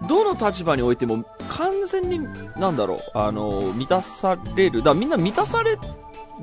[0.08, 2.19] どの立場においても完全に、
[2.58, 4.84] なんだろう、あの、満たされる。
[4.84, 5.77] だみんな満たされ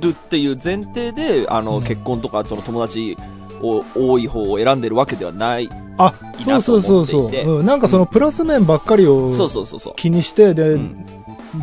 [0.01, 1.85] るっていう前提で、あの、うん。
[1.85, 3.17] 結婚とかその友達
[3.63, 5.71] を多い方を選んでるわけではない。
[5.97, 9.95] あそうそうそうそう、うん、なんかそのプラス面ばっかりをそうそうそうそう。
[9.95, 11.07] 気にしてで、うん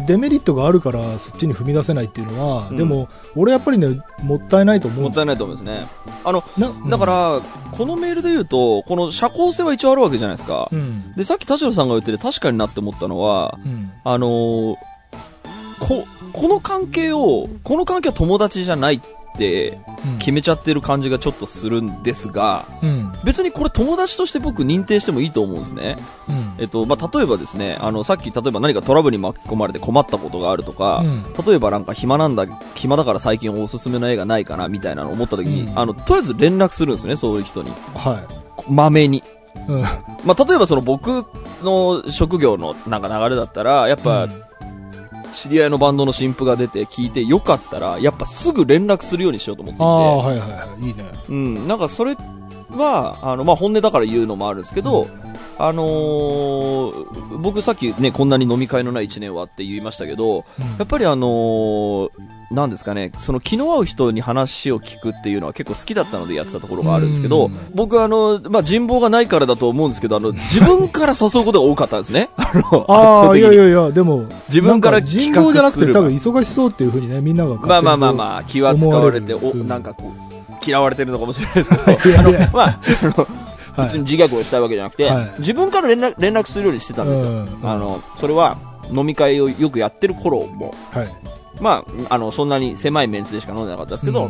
[0.08, 5.86] デメリットがあるからそっちに踏み出せないっていうのは、うんでも俺やっぱりねもったいないと思うもったいないと思いますね。
[6.24, 10.70] あの、なだから、このメールで言うと、この社交性は一応あるわけじゃないですか。
[10.72, 14.76] うんで、さっき田代さんが言ってて確かになって思ったのは、うんあのー
[15.80, 19.02] こ、この関係を、この関係は友達じゃないっ
[19.34, 19.80] って
[20.20, 23.12] 決めちゃってる感じがちょっとするんですが、うん。
[23.24, 25.98] 別にこれ友達として僕認定してもいいと思うんですね。
[26.30, 26.56] うん。
[26.60, 37.72] えっと、まあ、例えばですね、あの、さっき、例えば何かトラブルに巻き込まれて困ったことがあるとか、うん例えばなんか暇なんだ、暇だから最近おすすめの映画ないかな、みたいなのを思った時に、うんあの、とりあえず連絡するんですね、そういう人に。
[37.96, 38.22] は
[38.70, 39.20] まめに。
[39.20, 39.24] い。
[39.68, 39.82] うん。
[39.82, 41.26] まあ、例えばその僕
[41.64, 44.28] の職業のなんか流れだったら、やっぱ、
[45.34, 50.88] 知り合いのバンドの新譜が出て聞いてよかったら、やっぱすぐ連絡するようにしようと思っていああ、て、はいはいはい。
[50.88, 51.06] いいね。
[51.30, 52.16] うん、なんかそれ
[52.72, 55.08] は、あの、まあ、本音だから言うのもあるんですけど、
[55.66, 60.46] あのー僕さっきね、こんなに飲み会のない一年はって言いましたけど、
[60.78, 62.10] やっぱりあのー
[62.52, 72.30] なんですかね、その気の合う人に話を聞くっていうのは結構好きだったのでやってたところがあるんですけどうん、僕あの、まあ、人望がないからだと思うんですけど、あの、自分から誘うことが多かったんですね。
[72.36, 81.82] あの、ああ、いやいやいや、でも、自分から人望じゃなくて多分忙しそうっていうふうにね、みんながまあまあまあまあ、気は使われて、お、なんかこう、嫌われてるのかもしれないですけど、
[82.20, 87.30] あ、あの、はい別に自虐をしたいわけじゃなくて、はい自分から連絡連絡するようにしてたんですよ。
[87.30, 88.58] うんあの、それは、
[88.92, 91.08] 飲み会をよくやってる頃も、はい。
[91.62, 94.30] まあ、あの、そんなに狭いメンツでしか飲んでなかったですけど、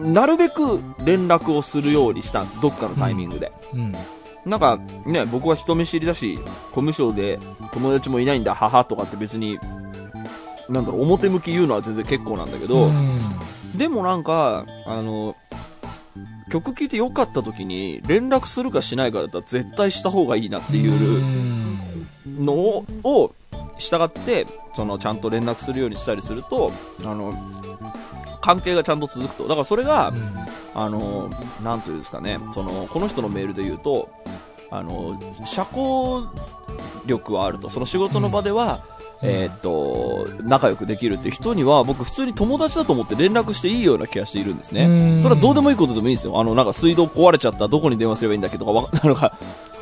[0.00, 2.60] なるべく連絡をするようにしたんです。
[2.60, 3.52] どっかのタイミングで。
[4.46, 6.38] なんか、ね、僕は人見知りだし、
[6.72, 7.38] コミュ障で
[7.72, 9.58] 友達もいないんだ、母とかって別に、
[10.68, 13.18] なんだろう、表向き言うのは全然結構なんだけど、うん
[13.76, 15.36] でもなんか、あの、
[16.48, 21.24] 曲聴いて良かった時に連絡するかしないかだったら絶対した方がいいなっていう
[22.26, 23.34] のを、を
[23.78, 26.72] 従って、そのちゃんと連絡するようにしたりすると、
[27.04, 27.32] あの、
[28.40, 29.44] 関係がちゃんと続くと。
[29.44, 30.12] だからそれが、
[30.74, 31.30] あの、
[31.62, 34.08] なんというんですかね、その、この人のメールで言うと、
[34.70, 36.28] あの、社交
[37.06, 37.70] 力はあると。
[37.70, 38.80] その仕事の場では、
[39.20, 44.84] えーっと、仲良くできるっていう人には、僕普通に友達だと思って連絡していいような気がしているんですね。
[44.84, 46.38] うんそれはどうでもいいことでもいいんですよ。
[46.38, 49.32] あの、なんか水道壊れちゃった、どこに電話すればいいんだっけとか、わ なんか、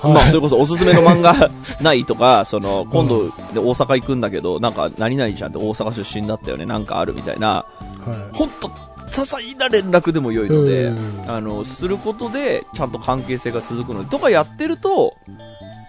[0.00, 1.34] はいまあ、それこそおすすめの漫画
[1.82, 7.66] ないとか、その、今度で大阪行くんだけど、なんか、何々ちゃんって大阪出身だったよね、なんかあるみたいな、
[8.06, 8.18] はい。
[8.32, 10.92] ほんと、些細な連絡でも良いのでう
[11.26, 15.16] ん、あの、することで、ちゃんと関係性が続くので、とかやってると、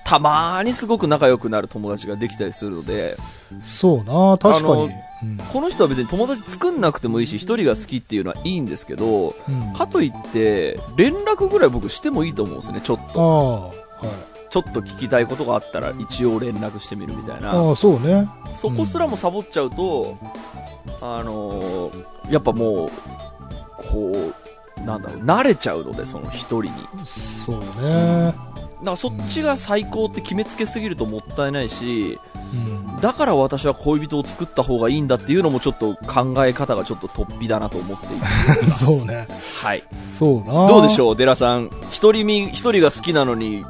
[0.05, 3.17] たまーにすごく仲良くなる友達ができたりするので、
[3.65, 4.83] そうな、確かに。
[4.83, 4.97] うん
[5.51, 13.71] この人は別に友達作んなくてもいいし、一人が好きっていうのはいいんですけど、うんかといって、連絡ぐらい僕してもいいと思うんですね、ちょっあと。
[14.03, 14.36] あ、はい。
[14.49, 17.51] ちょっと聞きたいことがあったら一応連絡してみるみたいな。
[17.51, 18.27] ああ、そうね。
[18.53, 20.17] そこすらもサボっちゃうと、
[21.01, 22.89] あのーやっぱもう、
[23.89, 24.33] こ
[24.77, 26.71] う、なんだろう、慣れちゃうので、その一人に。
[27.05, 28.33] そうね。
[28.79, 32.19] だからそっちが最高って決めつけすぎるともったいないし、
[32.53, 32.99] うん。
[33.01, 38.09] だから私は恋人を作った方がいいんだっていうのもちょっと考え方がちょっと突飛だなと思ってい
[38.63, 38.69] て。
[38.69, 39.27] そうね。
[39.61, 39.83] はい。
[40.07, 40.67] そうな。
[40.67, 41.71] どうでしょう、デラさん。
[41.89, 43.65] 一人み、一人が好きなのに、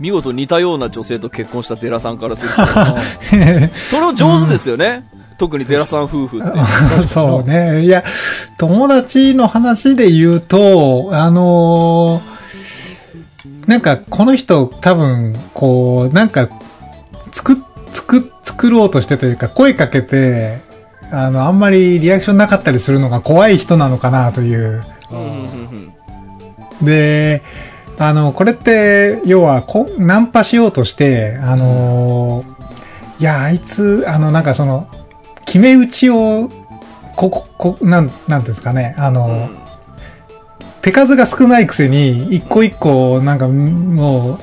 [0.00, 2.56] 見事似たような女性と結婚したデラさんからすると、
[3.90, 5.04] それを上手ですよね。
[5.38, 7.06] 特にデラさん夫婦って。
[7.06, 7.84] そうね。
[7.84, 8.02] いや、
[8.58, 12.40] 友達の話で言うと、あのー
[13.66, 16.48] なんか、この人多分、こう、なんか、
[17.30, 17.56] 作っ、
[17.92, 20.58] 作、作ろうとしてというか、声かけて、
[21.12, 24.82] あの、あんまりリアクションなかったりするのが怖い人なのかなという。
[25.12, 25.36] うんうんう
[25.76, 25.92] ん
[26.82, 27.42] で、
[28.00, 32.42] あの、これって、要はこ、ナンパしようとして、あの
[33.18, 34.88] いや、あいつ、あの、なんかその、
[35.44, 36.48] 決め打ちを、
[37.14, 39.60] ここ、こ、なん、なんていうんですかね、あの、うん
[40.82, 44.38] 手数が少ないくせに、一個一個、なんか、も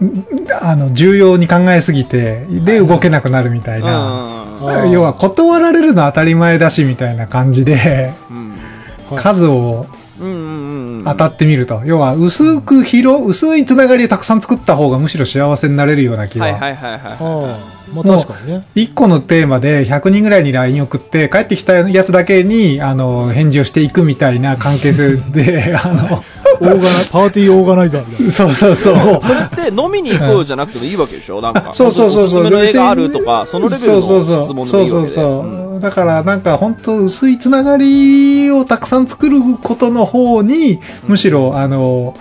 [0.00, 0.24] う、ん
[0.58, 4.46] あの、重要に考えすぎて、で、動けなくなるみたいな。
[4.90, 8.14] 要は、断られるのは当たり前だし、みたいな感じで、
[9.16, 9.84] 数を
[11.04, 11.82] 当たってみると。
[11.84, 16.58] 要は、薄く広、薄いつながりをたくさん作った方がむしろ幸せになれるような気はいは。
[16.58, 17.92] はいはいはい。
[17.92, 18.64] まあ確かにね。
[18.76, 26.22] 1個のテーマで100人ぐらいに LINE 送って、帰ってきたやつだけに、あの、返事をしていくみたいな関係性で、 あの、
[26.60, 28.32] オーガナパーティーオーガナイザーみたいな。
[28.32, 29.20] そうそうそう。
[29.22, 31.40] それって飲みに行こうよじゃなくてもいいわけでしょ？
[31.40, 31.72] なんか。
[31.72, 32.42] そうそうそうそう。
[32.42, 35.14] おすすめの映画あるとか、そのレベルのそうそうそう質問でもいいわけで。
[35.14, 35.80] そうそううんそう。
[35.80, 42.14] だからなんか本当薄いつながりをたくさん作ることの方に、むしろあの、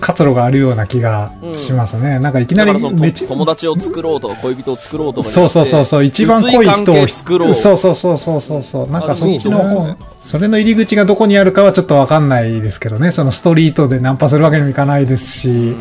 [0.00, 2.18] 活路があるような気がしますね。
[2.18, 7.54] なんかいきなりめちと友達を作ろうとか恋人を作ろうとかそうそうそうそう、一番濃い人を係作ろう。
[7.54, 8.90] そうそうそうそうそうそう。
[8.90, 13.10] なんかそっちの方、あでもいいと思うんですよそれの入り口がどこにあるかはちょっとわかんないですけどね。
[13.10, 15.74] そのストリートでナンパするわけにもいかないですし、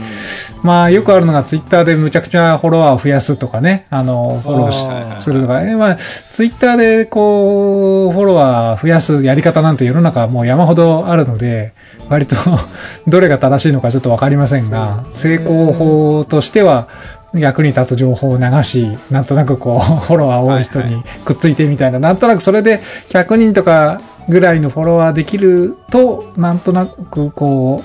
[0.64, 11.74] まあよくあるのがツイッターでむちゃくちゃフォロワーを増やすとかね、あの、フォローするとか、えまあツイッターでこう、フォロワー増やすやり方なんて世の中もう山ほどあるので、
[12.10, 12.36] 割と
[13.08, 16.88] どれが正しいのかちょっとわかりませんが、成功法としては、
[17.34, 27.84] 役に立つ情報を流し、なんとなくこう、 フォロワー多い人にくっついてみたいな、なんとなくそれで100人とかぐらいのフォロワーできると、なんとなくこ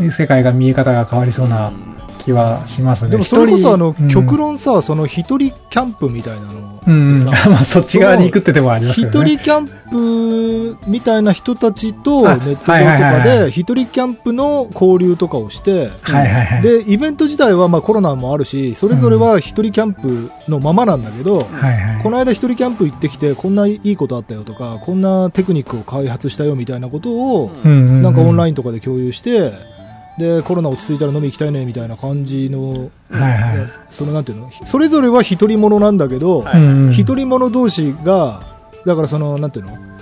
[0.00, 1.72] う、世界が見え方が変わりそうな
[2.24, 3.10] 気はしますね。
[3.10, 9.36] でもそれこそあの、一人極、論さ、その一人キャンプみたいなのうん、まあそっち側に行くって手もあります一よね。
[9.36, 9.66] 人キャン
[10.76, 16.62] プみたいな人たちとあネット上とかで一人キャンプの交流とかをして、はいはいはい。
[16.62, 22.02] でイベント自体はまあコロナもあるしそれぞれは一人キャンプのままなんだけど、はいはい。
[22.02, 29.52] この間一人キャンプ行ってきてこんないいことあったよとかこんなテクニックを開発したよみたいなことをうんうんうんなんかオンラインとかで共有して
[30.18, 33.20] でコロナ落ち着いたら飲み行きたいねみたいな感じの、はい
[33.58, 33.68] はい。
[33.90, 38.42] そのなんていうのそれぞれは一人者なんだけど、はいうんうん一人者同士が
[38.86, 39.93] だからそのなんていうの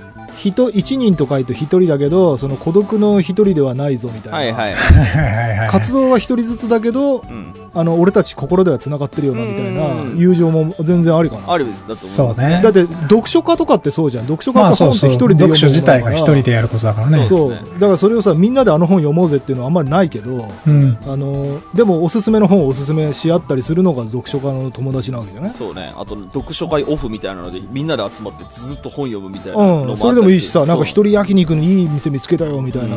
[0.51, 5.69] 人一人と書いて一人だけどその孤独の一人ではないぞみたいな、はいはい。
[5.71, 7.53] 活動は一人ずつだけどうん。
[7.75, 15.11] あの俺たち心ではつながってるよなみたいなうん友情も全然ありかなあるですだと思いますそうねだって読書家とかってそうじゃん読書ま家って本ってあそうそう。
[15.11, 17.23] 一人で読む読書自体が一ものだから人でやることだからね。
[17.25, 20.99] そうねだからそれをさみんなであの本読もうぜっていうのはあんまりないけどうん。
[21.07, 25.51] あのでもおすすめの本をおすすめし合ったりするのが読書家の友達なわけじゃない？
[25.53, 25.93] そうね。
[25.97, 32.97] あと、読書会オフみたいなので、みんなで集まってずっと本読むみたいなのもあったうん、りそれでもいいしさ、なんか一人焼肉にいい店見つけたよみたいな、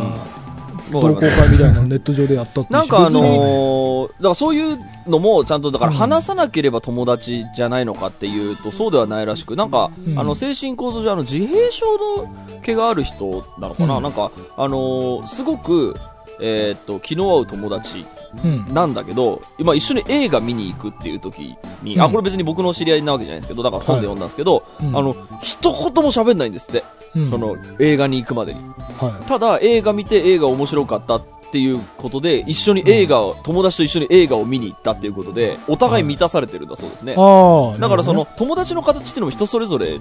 [0.91, 5.97] 同好会みたいなのネット上でやったってなんかあのー、だからそういうのもちゃんとだからうん。
[5.97, 10.19] 話さなければ友達じゃないのかっていうとそうではないらしく、なんか、うん。
[10.19, 14.03] あの精神構造上あの自閉症の毛がある人なのかな、うん。
[14.03, 15.95] なんかあのーすごく、
[16.39, 18.05] えーっと、気の合う友達
[18.43, 18.73] うん。
[18.73, 22.11] なんだけど、今一緒に映画見に行くっていう時に、あ、うん。
[22.11, 24.97] これ別に僕の知り合いなわけじゃないですけど、だから本で読んだんですけど、うん。
[24.97, 26.83] あの、一言も喋んないんですって、
[27.15, 28.59] うんその映画に行くまでに。
[28.99, 31.23] はただ映画見て映画面白かったっ
[31.55, 39.97] ていうことで一緒に映画を、友達と一緒に映画を見に行ったっていうことでお互い満たされてるんだそうですね、い、ああだからその友達の形っていうのも人それぞれ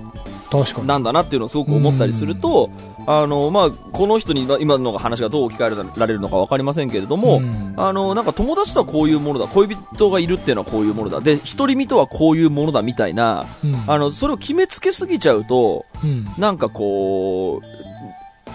[0.84, 2.70] なんだなっていうのをすごく思ったりすると、
[3.06, 7.74] あのまあ、この人に今の話がどう置き換えられるのか分かりませんけれども、うん。
[7.76, 13.74] あのなんか友達とはこういうものだ恋人がいるっていうのはこういうものだで独り身とはこういうものだみたいなうん。
[13.86, 16.24] あのそれを決めつけすぎちゃうとうん。
[16.38, 17.83] なんかこう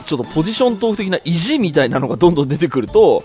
[0.09, 3.23] ちょっとポジショントーク的な意地みたいなのがどんどん出てくると、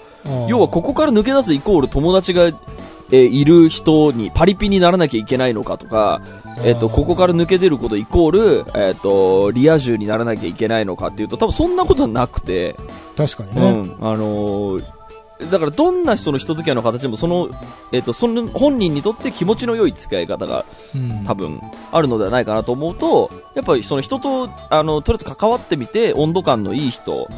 [0.49, 6.21] 要はここから抜け出すイコール友達が、えーいる人にパリピにならなきゃいけないのかとか、
[6.63, 12.77] えっ、と、ここから抜け出ることイコール、えっ、と、リア充にならなきゃいけないのかっていうと、多分そんなことはなくて、
[13.17, 14.85] 確かにね、うん、あのー
[15.51, 17.51] だからどんな人の人付き合いの形でもその、
[17.93, 21.25] えっ、と、その本人にとって気持ちの良い付き合い方がうん。
[21.25, 27.29] 多分あるのではないかなと思うと、やっぱりその人と、あの、とりあえず関わってみて、温度感のいい人、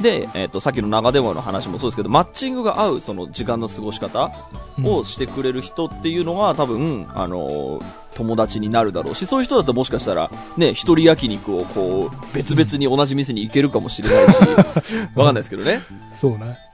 [0.00, 4.30] で、えっ、と、さっきの長電話の話もそうですけど、マッチングが合う、その時間の過ごし方
[4.82, 7.80] をしてくれる人っていうのが、多分、あの、
[8.14, 14.40] 友達になるだろうし、そういう人だともしかしたら、ね、一人焼肉をこう、別々に同じ店に行けるかもしれないし、
[15.14, 15.80] わかんないですけどね。
[16.12, 16.71] そうね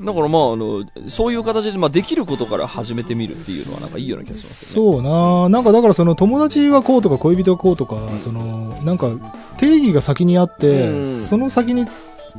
[0.00, 4.92] だからまあ、あの、そういう形で、まあ、できることから始めてみるっていうのはなんかいいような気がしますよね。
[4.92, 9.10] そうななんかだからその友達はこうとか恋人はこうとか、そのなんか
[9.58, 11.20] 定義が先にあって、うん。
[11.20, 11.86] その先に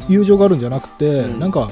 [0.09, 1.39] 友情があるんじゃなくて、うん。
[1.39, 1.69] なんか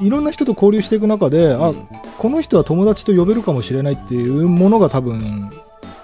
[0.00, 1.88] いろんな人と交流していく中で、あうん。
[2.16, 5.50] この人は友達と呼べるかもしれないっていうものが多分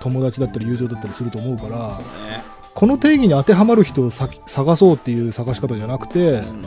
[0.01, 2.59] 友達だったり友情だったりすると思うからね。
[2.75, 6.67] この定義に当てはまる人をさ探そうっていう探し方じゃなくてうん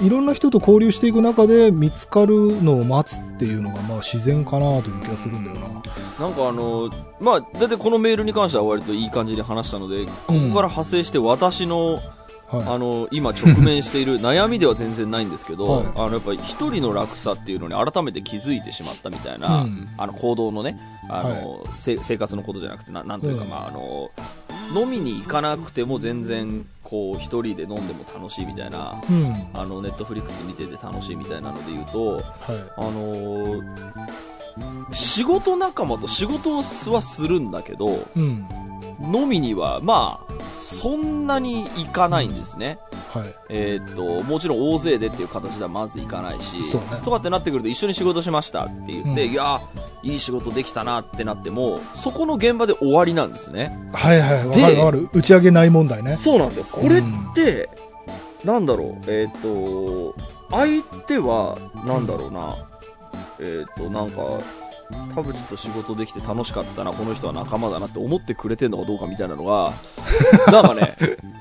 [0.00, 5.68] いろんな人と交流していく中で見つかるのを待つっていうのがまあ自然かなという気がするんだよな。
[6.20, 12.00] なんかあの、まあ、だってこのメールに関しては割といい感じで話したので、ここから派生して私の、
[12.48, 12.62] はい。
[12.66, 15.86] あの、今直面している 悩みでは全然ないんですけど、はい。
[15.94, 19.86] あの、やっぱり一人の楽さっていうのに改めて気づいてしまったみたいな、うん。
[19.98, 20.80] あの、行動のね、
[21.10, 23.50] あの、せ生活のことじゃなくて、ななんというか、うん。
[23.50, 24.10] まあ、あの、
[24.74, 29.34] 飲みに行かなくても全然、こう、一人で飲んでも楽しいみたいな、うん。
[29.54, 32.22] あの、ネットフリックス見てて楽しいみたいなので言うと、はい。
[32.76, 34.28] あのー
[34.90, 38.48] 仕事仲間と仕事はするんだけど、うん。
[39.14, 42.78] 飲みには、まあ、そんなに行かないんですね。
[43.18, 43.34] はい。
[43.48, 53.78] えーっと、もちろん大勢でっていう形ではまずいかないし、ねとかってなってくると一緒に仕事しましたって言って、うんいやー、いい仕事できたなってなっても、そこの現場で終わりなんですね。
[53.92, 54.46] はいはい。
[54.46, 55.08] わでかるわかる。
[55.12, 56.16] 打ち上げない問題ね。
[56.16, 56.64] そうなんですよ。
[56.70, 57.02] これっ
[57.34, 57.68] て、
[58.44, 60.14] なんだろう、えーっと、
[60.50, 62.56] 相手は、なんだろうな、
[63.40, 64.22] えーっと、なんか、
[65.14, 69.72] 田淵と仕事できて楽しかったな、この人は仲間だなって思ってくれてんのかどうかみたいなのが、
[70.50, 70.96] なんかね、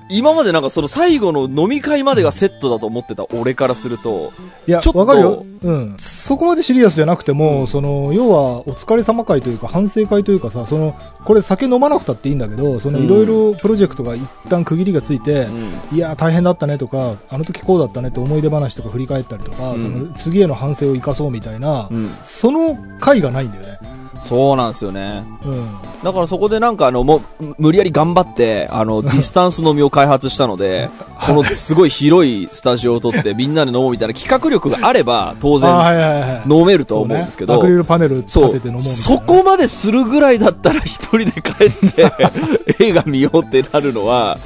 [0.10, 4.34] 今までなんかその最後の飲み会までがセットだと思ってた俺からすると、
[4.68, 5.46] いやちょっ、とわかるよ。
[5.64, 5.96] うん。
[5.98, 13.06] そこまでシリアスじゃなくても、その、要は、お疲れ様会というか、反省会というかさ、その、これ酒飲まなくたっていいんだけど、その、うん。
[13.06, 15.48] いろいろプロジェクトが一旦区切りがついて
[15.92, 15.98] う、ん。
[15.98, 19.80] いや、大変だったねとか、あの時こうだったねって思い出話とか振り返ったりとか、うん。
[19.80, 23.97] その、次への反省を生かそうみたいな、うん、その会がないんだよね。
[24.20, 25.24] そうなんですよね。
[25.46, 25.66] うん。
[26.04, 30.90] だからそこでなんかあの、もう、無理やり頑張って、あの、 ディスタンス飲みを開発したので、
[31.26, 36.44] このすごい広いスタジオを取って みんなで飲もうみたいな企画力があれば、当あ然。
[36.48, 38.82] 飲めると思うんですけど、そうねアクリルパネル立そう。
[38.82, 42.12] そこまでするぐらいだったら一人で帰って
[42.80, 44.38] 映画見ようってなるのは、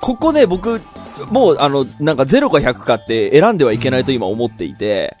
[0.00, 0.80] ここで僕、
[1.30, 5.16] もうあの、なんか0か100かって選んではいけないと今思っていて、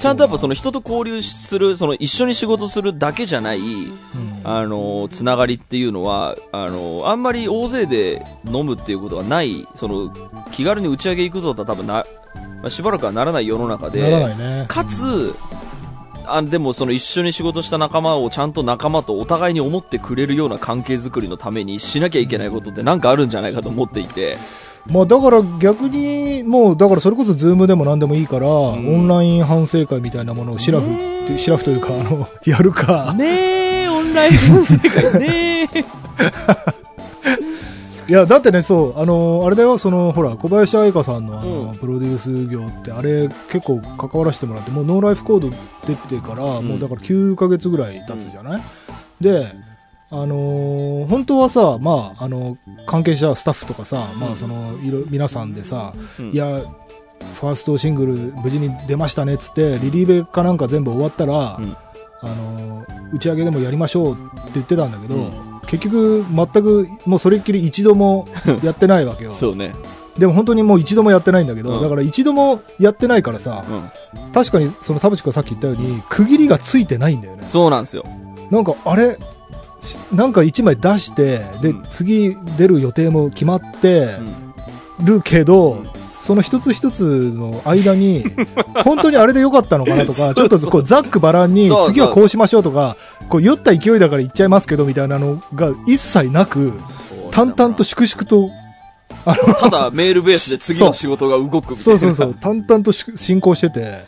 [0.00, 3.62] ちゃんとやっぱその人と交流する、その一緒に仕事するだけじゃない、う
[3.92, 10.12] んあの、つながりっていうのは、あの、あんまり大勢で飲むっていうことがない、その、
[10.50, 14.64] 気軽に打ち上げ行くぞとは多分な、まあ、しばらくはならない世の中で。
[14.66, 15.34] かつ、
[16.26, 24.36] あでもその一緒に仕事した仲間をちゃんと仲間とお互いに思ってくれるような関係づくりのためにしなきゃいけないことってなんかあるんじゃないかと思っていて、
[24.86, 28.50] まあだから逆に、もうだからそれこそズームでも何でもいいから、ん。
[28.50, 30.86] オンライン反省会みたいなものをシラフ
[31.24, 33.14] って、シラフというか、あの、やるか。
[33.16, 35.84] ねえ、オンラインの世界ねえ。
[38.08, 41.74] いや、だってね、そう、あの、あれだよ、その、ほら、小林愛香さんのあの、うん。
[41.76, 45.48] プロデュース業って、あれ結構関わらせてもらって、もう NO LIFE CODE
[45.86, 46.64] 出てから、ん。
[46.64, 48.62] もうだから9ヶ月ぐらい経つじゃない、
[49.20, 49.54] で、
[50.12, 56.60] あのー本当はさ、まあ、あの、関係者、スタッフとかさ、まあ、その、いろ、皆さんでさ、うんいや、
[57.40, 61.76] ファーストシングル無事に出ましたねっつって、リリーベかなんか全部終わったら、うん
[62.22, 64.22] あのー打ち上げでもやりましょうって
[64.54, 65.32] 言ってたんだけど、うん
[65.66, 68.26] 結局、全く、もうそれっきり一度も
[68.62, 69.30] やってないわけよ。
[69.30, 69.74] そうね。
[70.18, 74.32] でも本当にもう一度もやってないんだけど、うんだから一度もやってないからさ、うん。
[74.32, 77.44] 確かにその田淵がさっき言ったように、区切りがついてないんだよね。
[77.48, 78.04] そうなんですよ。
[78.50, 79.18] なんか、あれ、し
[80.12, 81.82] なんか一枚出して、で、うん。
[81.90, 84.16] 次出る予定も決まって
[85.00, 85.06] うん。
[85.06, 85.90] るけど、うん。
[86.16, 88.24] その一つ一つの間に、
[88.84, 92.96] 本当にあれでよかったのかなとか、ちょっとこうざっくばらんに次はこうしましょうとか、
[93.28, 96.74] こう酔った勢いだから言っちゃいますけどみたいなのが一切なく、
[97.32, 98.50] 淡々と粛々と、
[99.60, 101.76] ただメールベースで次の仕事が動くみたいな。
[101.76, 104.04] そうそうそう、淡々とし進行してて、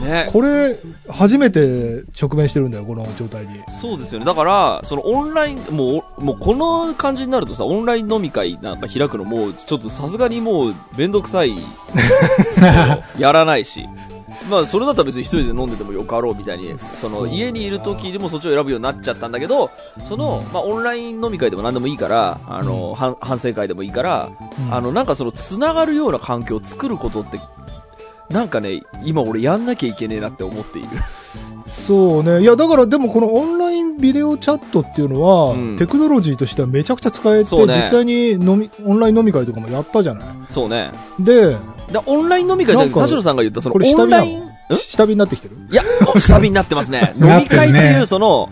[0.00, 0.28] ね。
[0.32, 0.78] これ、
[1.08, 3.60] 初めて直面してるんだよ、この状態に。
[3.68, 4.26] そうですよね。
[4.26, 11.56] だから、そのオンライン、もう、もうこの感じになるとさ、オンライン飲み会なんか開くのもう、ちょっとさすがにもう、めんどくさい。
[13.18, 13.88] やらないし。
[14.50, 19.70] まあ、それだったら別に一人で飲んでてもよかろうみたいに、その、家にいる時でもそっちを選ぶようになっちゃったんだけど、
[20.08, 24.30] その、まあ、オンライン飲み会でも何でもいいから、あの、反反省会でもいいから、
[24.66, 27.38] うんあの、なんかその、つながるような環境を作ることって、
[28.32, 30.88] なんかね、今俺やんなきゃいけねえなって思っている。
[31.66, 32.42] そうね。
[32.42, 40.90] いや、だからでもこのオンラインビデオチャットっていうのは、うんテクノロジーとしてはめちゃくちゃ使えて、ね実際に飲み、オンライン飲み会とかもやったじゃないそうね。
[41.20, 41.56] で、
[41.92, 44.76] だオンライン飲み会じゃなくて、田代さんが言ったそのこれ下火なのオンライン、ん？
[44.76, 45.56] 下火になってきてる？
[45.70, 45.82] いや、
[46.14, 47.12] お下火になってますね。
[47.20, 48.50] 飲なみ会っていう、その、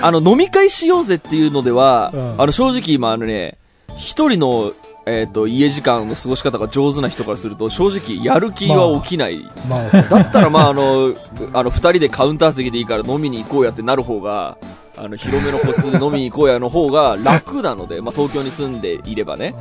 [0.00, 3.58] あの、飲み会しようぜっていうのでは、うんあの、正直今、あのね、
[3.96, 4.72] 一人の、
[5.06, 9.48] えっ、と、家時間の過ごし方が上手な人からすると、正直、やる気は起きない。
[9.68, 11.14] まあ、そうだったら、まあ、あの、
[11.52, 14.58] あの、二人でカウンター席でいいから飲みに行こうやってなる方が、
[14.96, 19.54] あの、広めの個数で飲みに行こうやの方が楽なので、まあ、東京に住んでいればね。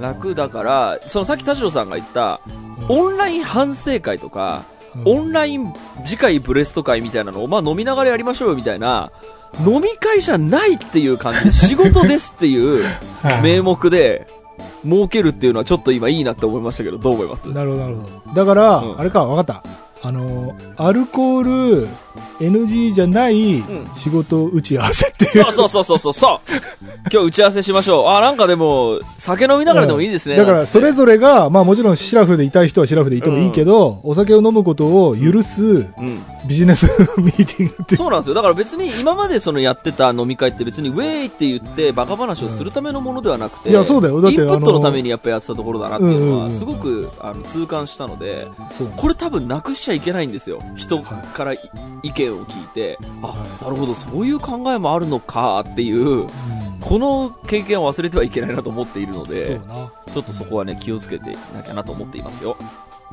[0.00, 2.40] 楽だから、そのさっき田代さんが言った、
[2.88, 5.72] オンライン反省会とか、うんオンライン
[6.04, 9.10] 次回ブレスト会みたいなのを、まあ飲みながらやりましょうよみたいな、
[9.66, 12.84] 飲み会じゃないっていう感じで、仕事ですっていう
[13.42, 14.26] 名目で、
[14.84, 17.52] 儲けるっていうのはちょっと今いいなって思いましたけど、どう思います？
[17.52, 18.34] なるほど、なるほど。
[18.34, 19.62] だから、うんあれか、わかった。
[20.04, 21.88] あの、アルコール
[22.40, 25.44] NG じゃないん仕事打ち合わせっていう。
[25.44, 26.52] そうそうそうそうそうそう。
[27.12, 28.06] 今日打ち合わせしましょう。
[28.08, 30.36] あ、なんかでも、酒飲みながらでもいいですね。
[30.36, 36.22] だから、それぞぞれが、まあもちろんシラフでいたい人はシラフでいてもいいけど、お酒を飲むことを許すうん。
[36.46, 36.86] ビジネス
[37.20, 37.96] ミーティングって。
[37.96, 38.34] そうなんですよ。
[38.34, 48.46] だから別に今までそのやってた飲み会って別にウェイって言ってバカ話をするためのものではなくて、いやそうだよだってインプットあののためにやっぱやってたところだなっていうのはうんうんうんすごくあの痛感したので、
[48.96, 50.60] これ多分なくしちゃいけないんですよ。
[50.76, 51.58] 人からい
[52.02, 56.26] 意見を聞いて、あ、はいなるほど、そういう考えもあるのかっていう、
[56.80, 59.90] この経験を忘れてはいけないなと思っているので、な。
[60.12, 62.56] ちょっとそこはね、気をつけていなきゃなと思っていますよ。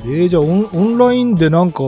[0.02, 1.84] えー、じゃあオンオンラインでなんか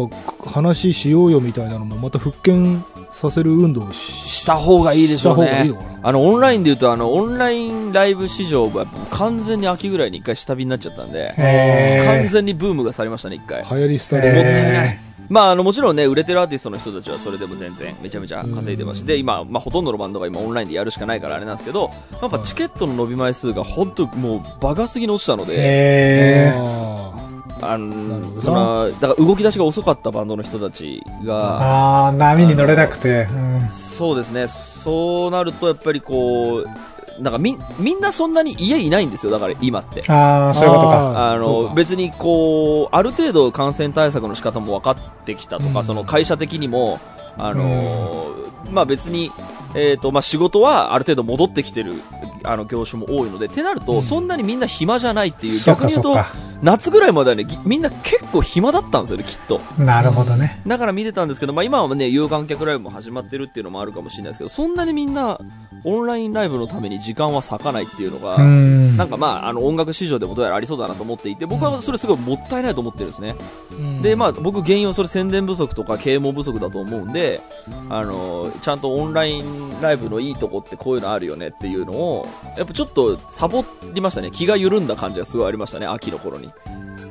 [0.46, 13.64] 話しようよみたいなのもまた復権させる運動をしした方がいいでしょうねいいあの、オンラインで言うと、あの、オンラインライブ市場は完全に秋ぐらいに一回下火になっちゃったんで、完へ全にブームが去りましたね、一回。
[13.64, 14.36] 流行り廃えり。
[14.36, 15.11] もったいない。
[15.32, 21.90] まあ、あの、もちろんね、売れてるアーティストの人たちはそれでも全然めちゃめちゃ稼いでますし、で、今、まあ、ほとんどのバンドが今オンラインでやるしかないからあれなんですけど、
[22.22, 26.54] やっぱチケットの伸び枚数が本当もうバカすぎに落ちたので、へ
[27.62, 28.42] あの、ど。
[28.42, 33.28] その、だから動き出しが遅かったバンドの人たちが、ああ、波に乗れなくて。
[33.32, 33.70] うん。
[33.70, 36.66] そうですね、そうなるとやっぱりこう、
[37.22, 40.04] なんかみ、みんなそんなに家いないんですよ、だから今って。
[40.12, 41.32] ああ、そういうことか。
[41.32, 47.00] あの、別にこう、ある程度感染対策の仕方も分かってきたとか、うんその会社的にも、
[47.38, 49.32] あのーまあ別に、
[49.76, 51.96] えっ、と、まあ仕事はある程度戻ってきてる、
[52.44, 56.16] あの業種も多いので、ってなると、うんそんなにみんな暇じゃないっていう、逆に言うと。
[56.62, 59.60] 夏ぐらいまではね、ぎみんな結構暇だったんですよね、きっと。
[59.80, 60.62] なるほどね。
[60.68, 65.40] だから見てたんですけど、まあ今はね、有観客ライブも始まってるっていうのもあるかもしれないですけど、そんなにみんな、
[65.84, 68.96] オンラインライブのために時間は割かないっていうのが、うん。
[68.96, 73.36] なんかまあ、あの音楽市場でもどうやらありそうだなと思っていて、僕はそれすごいもったいないと思ってるんですね。
[73.72, 77.42] ーで、まあ僕原因はそれ宣伝不足とか啓蒙不足だと思うんで、
[77.90, 82.28] あの、ちゃんとオンラインライブのいいとこってこういうのあるよねっていうのを、
[82.58, 83.64] やっぱちょっとサボ
[83.94, 84.32] りましたね。
[84.32, 86.52] 気が緩んだ感じがすごいありましたね、秋の頃に。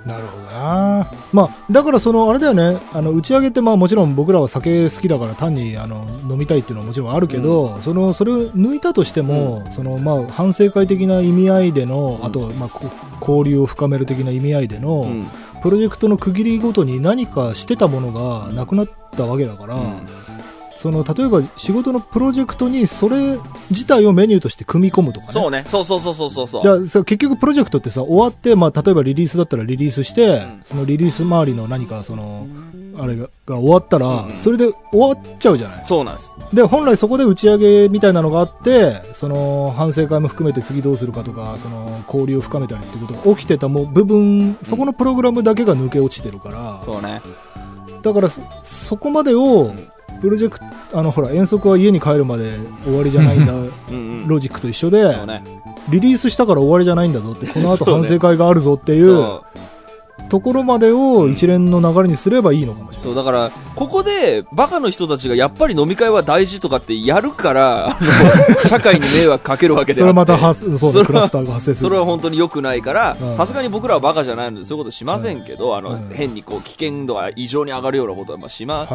[0.07, 1.11] なるほどな。
[1.33, 12.91] まあ、だからその、あれだよね、あの、打ち上げって、まあもちろん僕らは酒好きだから単に、あの、飲みたいっていうのはもちろんあるけど、その、それを抜いたとしても、その、まあ、反省会的な意味合いでの、うんあと、まあ、こ
[13.21, 15.27] 交流を深める的な意味合いでの、うん。
[15.63, 20.07] プロジェクトの区切りごとに何かしてたものがなくなったわけだから、うん
[20.81, 25.33] その例えば仕事のプロジェクトにそれ自体をメニューとして組み込むとかね。
[25.33, 25.63] そうね。
[25.67, 26.65] そうそうそうそうそうそう。
[26.65, 32.47] だ結局プロジェクトってさ終わって、まあ、例えばリリースだったらリリースして、んそのリリース周りの何かその
[32.99, 36.35] あれがが終わったら、うんうんそれで終わっちゃうじゃないそうなんです。
[36.55, 47.21] で本来そこで打ち上げみたいなのがあってその反省会も含めて次どうするかとかその交流を深めたりっていうことが起きてたもう部分そこのプログラムだけが抜け落ちてるから、そうね。
[48.01, 49.75] だからそそこまでを
[50.21, 54.29] プロジェクトあのほら遠足は家に帰るまで終わりじゃないんだうんうん。
[54.29, 55.43] ロジックと一緒でね。
[55.89, 59.41] リリースしたから終わりじゃないんだぞってこの後反省会があるぞっていう
[60.29, 63.03] ところまでを一連の流れにすればいいのかもしれない。
[63.03, 69.95] そう、だから、ここで、バカの人たちがやっぱり飲み会は大事とかってやるから、あの、 社会に迷惑かけるわけであ。
[69.97, 71.89] それはまた発そうクラスターが発生する。
[71.89, 78.87] それは本当に良くないからうん、さすがに僕らはバカじゃないのでそういうことしませんけど、あの、はい変にこう、危険度が異常に上がるようなことはまあしまは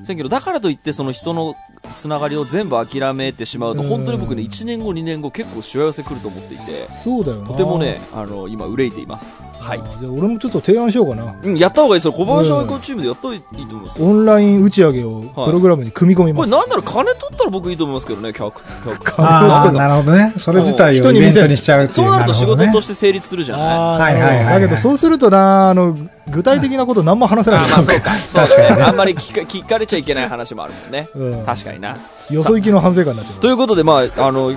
[0.00, 0.04] い。
[0.04, 1.54] せんけど、だからといってその人の
[1.96, 7.46] つながりを全部諦めてしまうと、うん本当に僕ね、1年後、2年後結構しわ寄せくると思っていて、そうだよな。
[7.46, 9.42] とてもね、あの、今憂いています。
[9.60, 11.34] はいじゃあ俺もちょっと提案しようかな。
[11.42, 12.12] うん、やった方がいいですよ。
[12.12, 14.06] 小林愛子チームでやった方がいいと思いますよ。
[14.06, 16.50] オンライン打ち上げをプログラムに組み込みます。
[16.50, 18.62] これなんなら金取ったら僕いいと思いますけどね、客、
[19.02, 19.22] 客。
[19.22, 20.32] ああ、なるほどね。
[20.36, 21.94] それ自体をイベントにしちゃうってい。
[21.94, 23.66] そううなると仕事としして成立するじゃない？
[23.66, 25.94] はいはいはいはいだけどそうするとな、あの、
[26.30, 28.14] 具体的なこと何も話せあないまあそうか。
[28.26, 28.82] そうだね。
[28.82, 31.08] あんまり聞か聞かれちゃいけない話もあるもんね。
[31.14, 31.96] うん確かにな。
[32.30, 33.40] よそ行きの反省会になっちゃう。
[33.40, 34.52] ということで、まあ、あの、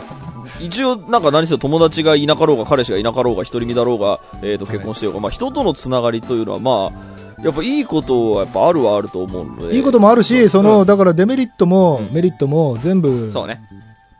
[0.59, 9.75] 一応、なんか何せよ友達がいなかろうが、彼氏がいなかろうが、独り身だろうが、えっ、と、結婚してようが、まあ、人とのつながりというのは、まあ、やっぱいいことはやっぱあるはあると思うので。
[9.75, 13.61] いいこともあるし、その、うんだからデメリットもうんメリットも全部そうね。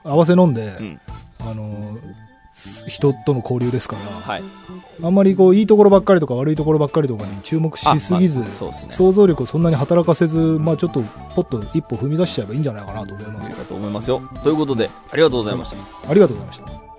[0.03, 0.99] 合わせ飲んで、うん。
[1.39, 2.22] あの、す
[2.87, 4.01] 人との交流ですから、
[4.33, 4.43] はい。
[5.01, 8.73] あんまりこう、いいところばっかりとか悪いところばっかりとかに注目しすぎずあまあ、ね。
[8.89, 11.01] 想像力をそんなに働かせず、まあちょっと、
[11.35, 13.57] ポッと一歩踏み出しちゃえばいいんじゃないかなと思いますよ。
[13.57, 14.21] だと思いますよ。
[14.43, 16.09] ということで、ありがとうございました。
[16.09, 16.92] ありがとうございました。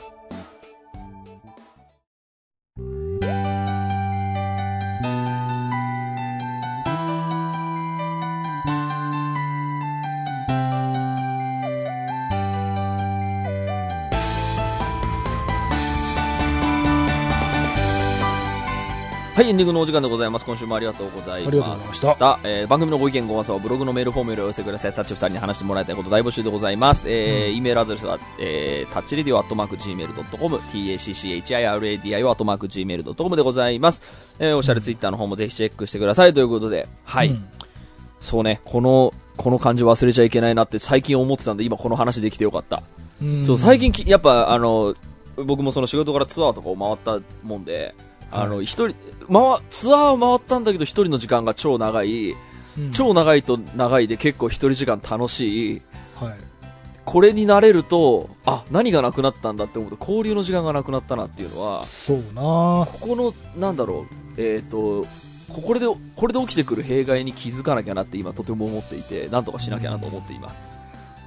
[19.44, 20.46] はい、エンディングのお時間でございます。
[20.46, 22.40] 今週もありがとうございました。
[22.44, 24.94] えー番組のご意見、ご感想はブログのメールフォームよりお寄せください。
[24.94, 27.04] タッチ二人に話してもらいたいこと大募集でございます。
[27.10, 34.34] えー、e メールアドレスは、えー、タッチレディオアットマーク Gmail.com、tacchiradio アットマーク Gmail.com でございます。
[34.38, 36.32] えー、おしゃれツイッターの方もぜひチェックしてください。
[36.32, 37.28] ということで、はい。
[37.28, 37.46] うん
[38.20, 42.82] そうね、この、この感じ忘れちゃいけないなって最近思ってたんで、今この話できてよかった。
[43.20, 44.94] うんそう最近き、やっぱ、あの、
[45.36, 47.94] 僕もその仕事からツアーとかを回ったもんで、
[48.34, 48.96] あの、一人、
[49.28, 55.82] 回、ツアーは回ったんだけど、一人の時間が超長い、うん超長いと長いで結構一人時間楽しい、
[56.16, 56.34] はい。
[57.04, 64.06] これに慣れると、あ、何がなくなったんだって思うと、交流の時間がなくなったなっていうのは、そうなここの、なんだろ
[64.36, 65.06] う、えっ、と、
[65.48, 70.70] これで、これで起きてくる弊害に気づかなきゃなって今とても思っていて、なんとかしなきゃなと思っています。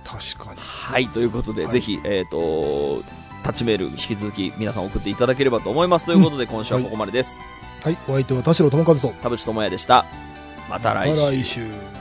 [0.03, 0.59] 確かに。
[0.59, 3.03] はい、ということで、はいぜひ、えっ、と、
[3.43, 6.05] タッチメール引き続き皆さん送っていただければと思います。
[6.05, 7.37] ということで、今週はここまでです。
[7.83, 7.97] はい。
[8.07, 9.13] お相手は田代智和と。
[9.21, 10.05] 田淵智也でした。
[10.69, 11.21] また来週。
[11.21, 11.96] また来週。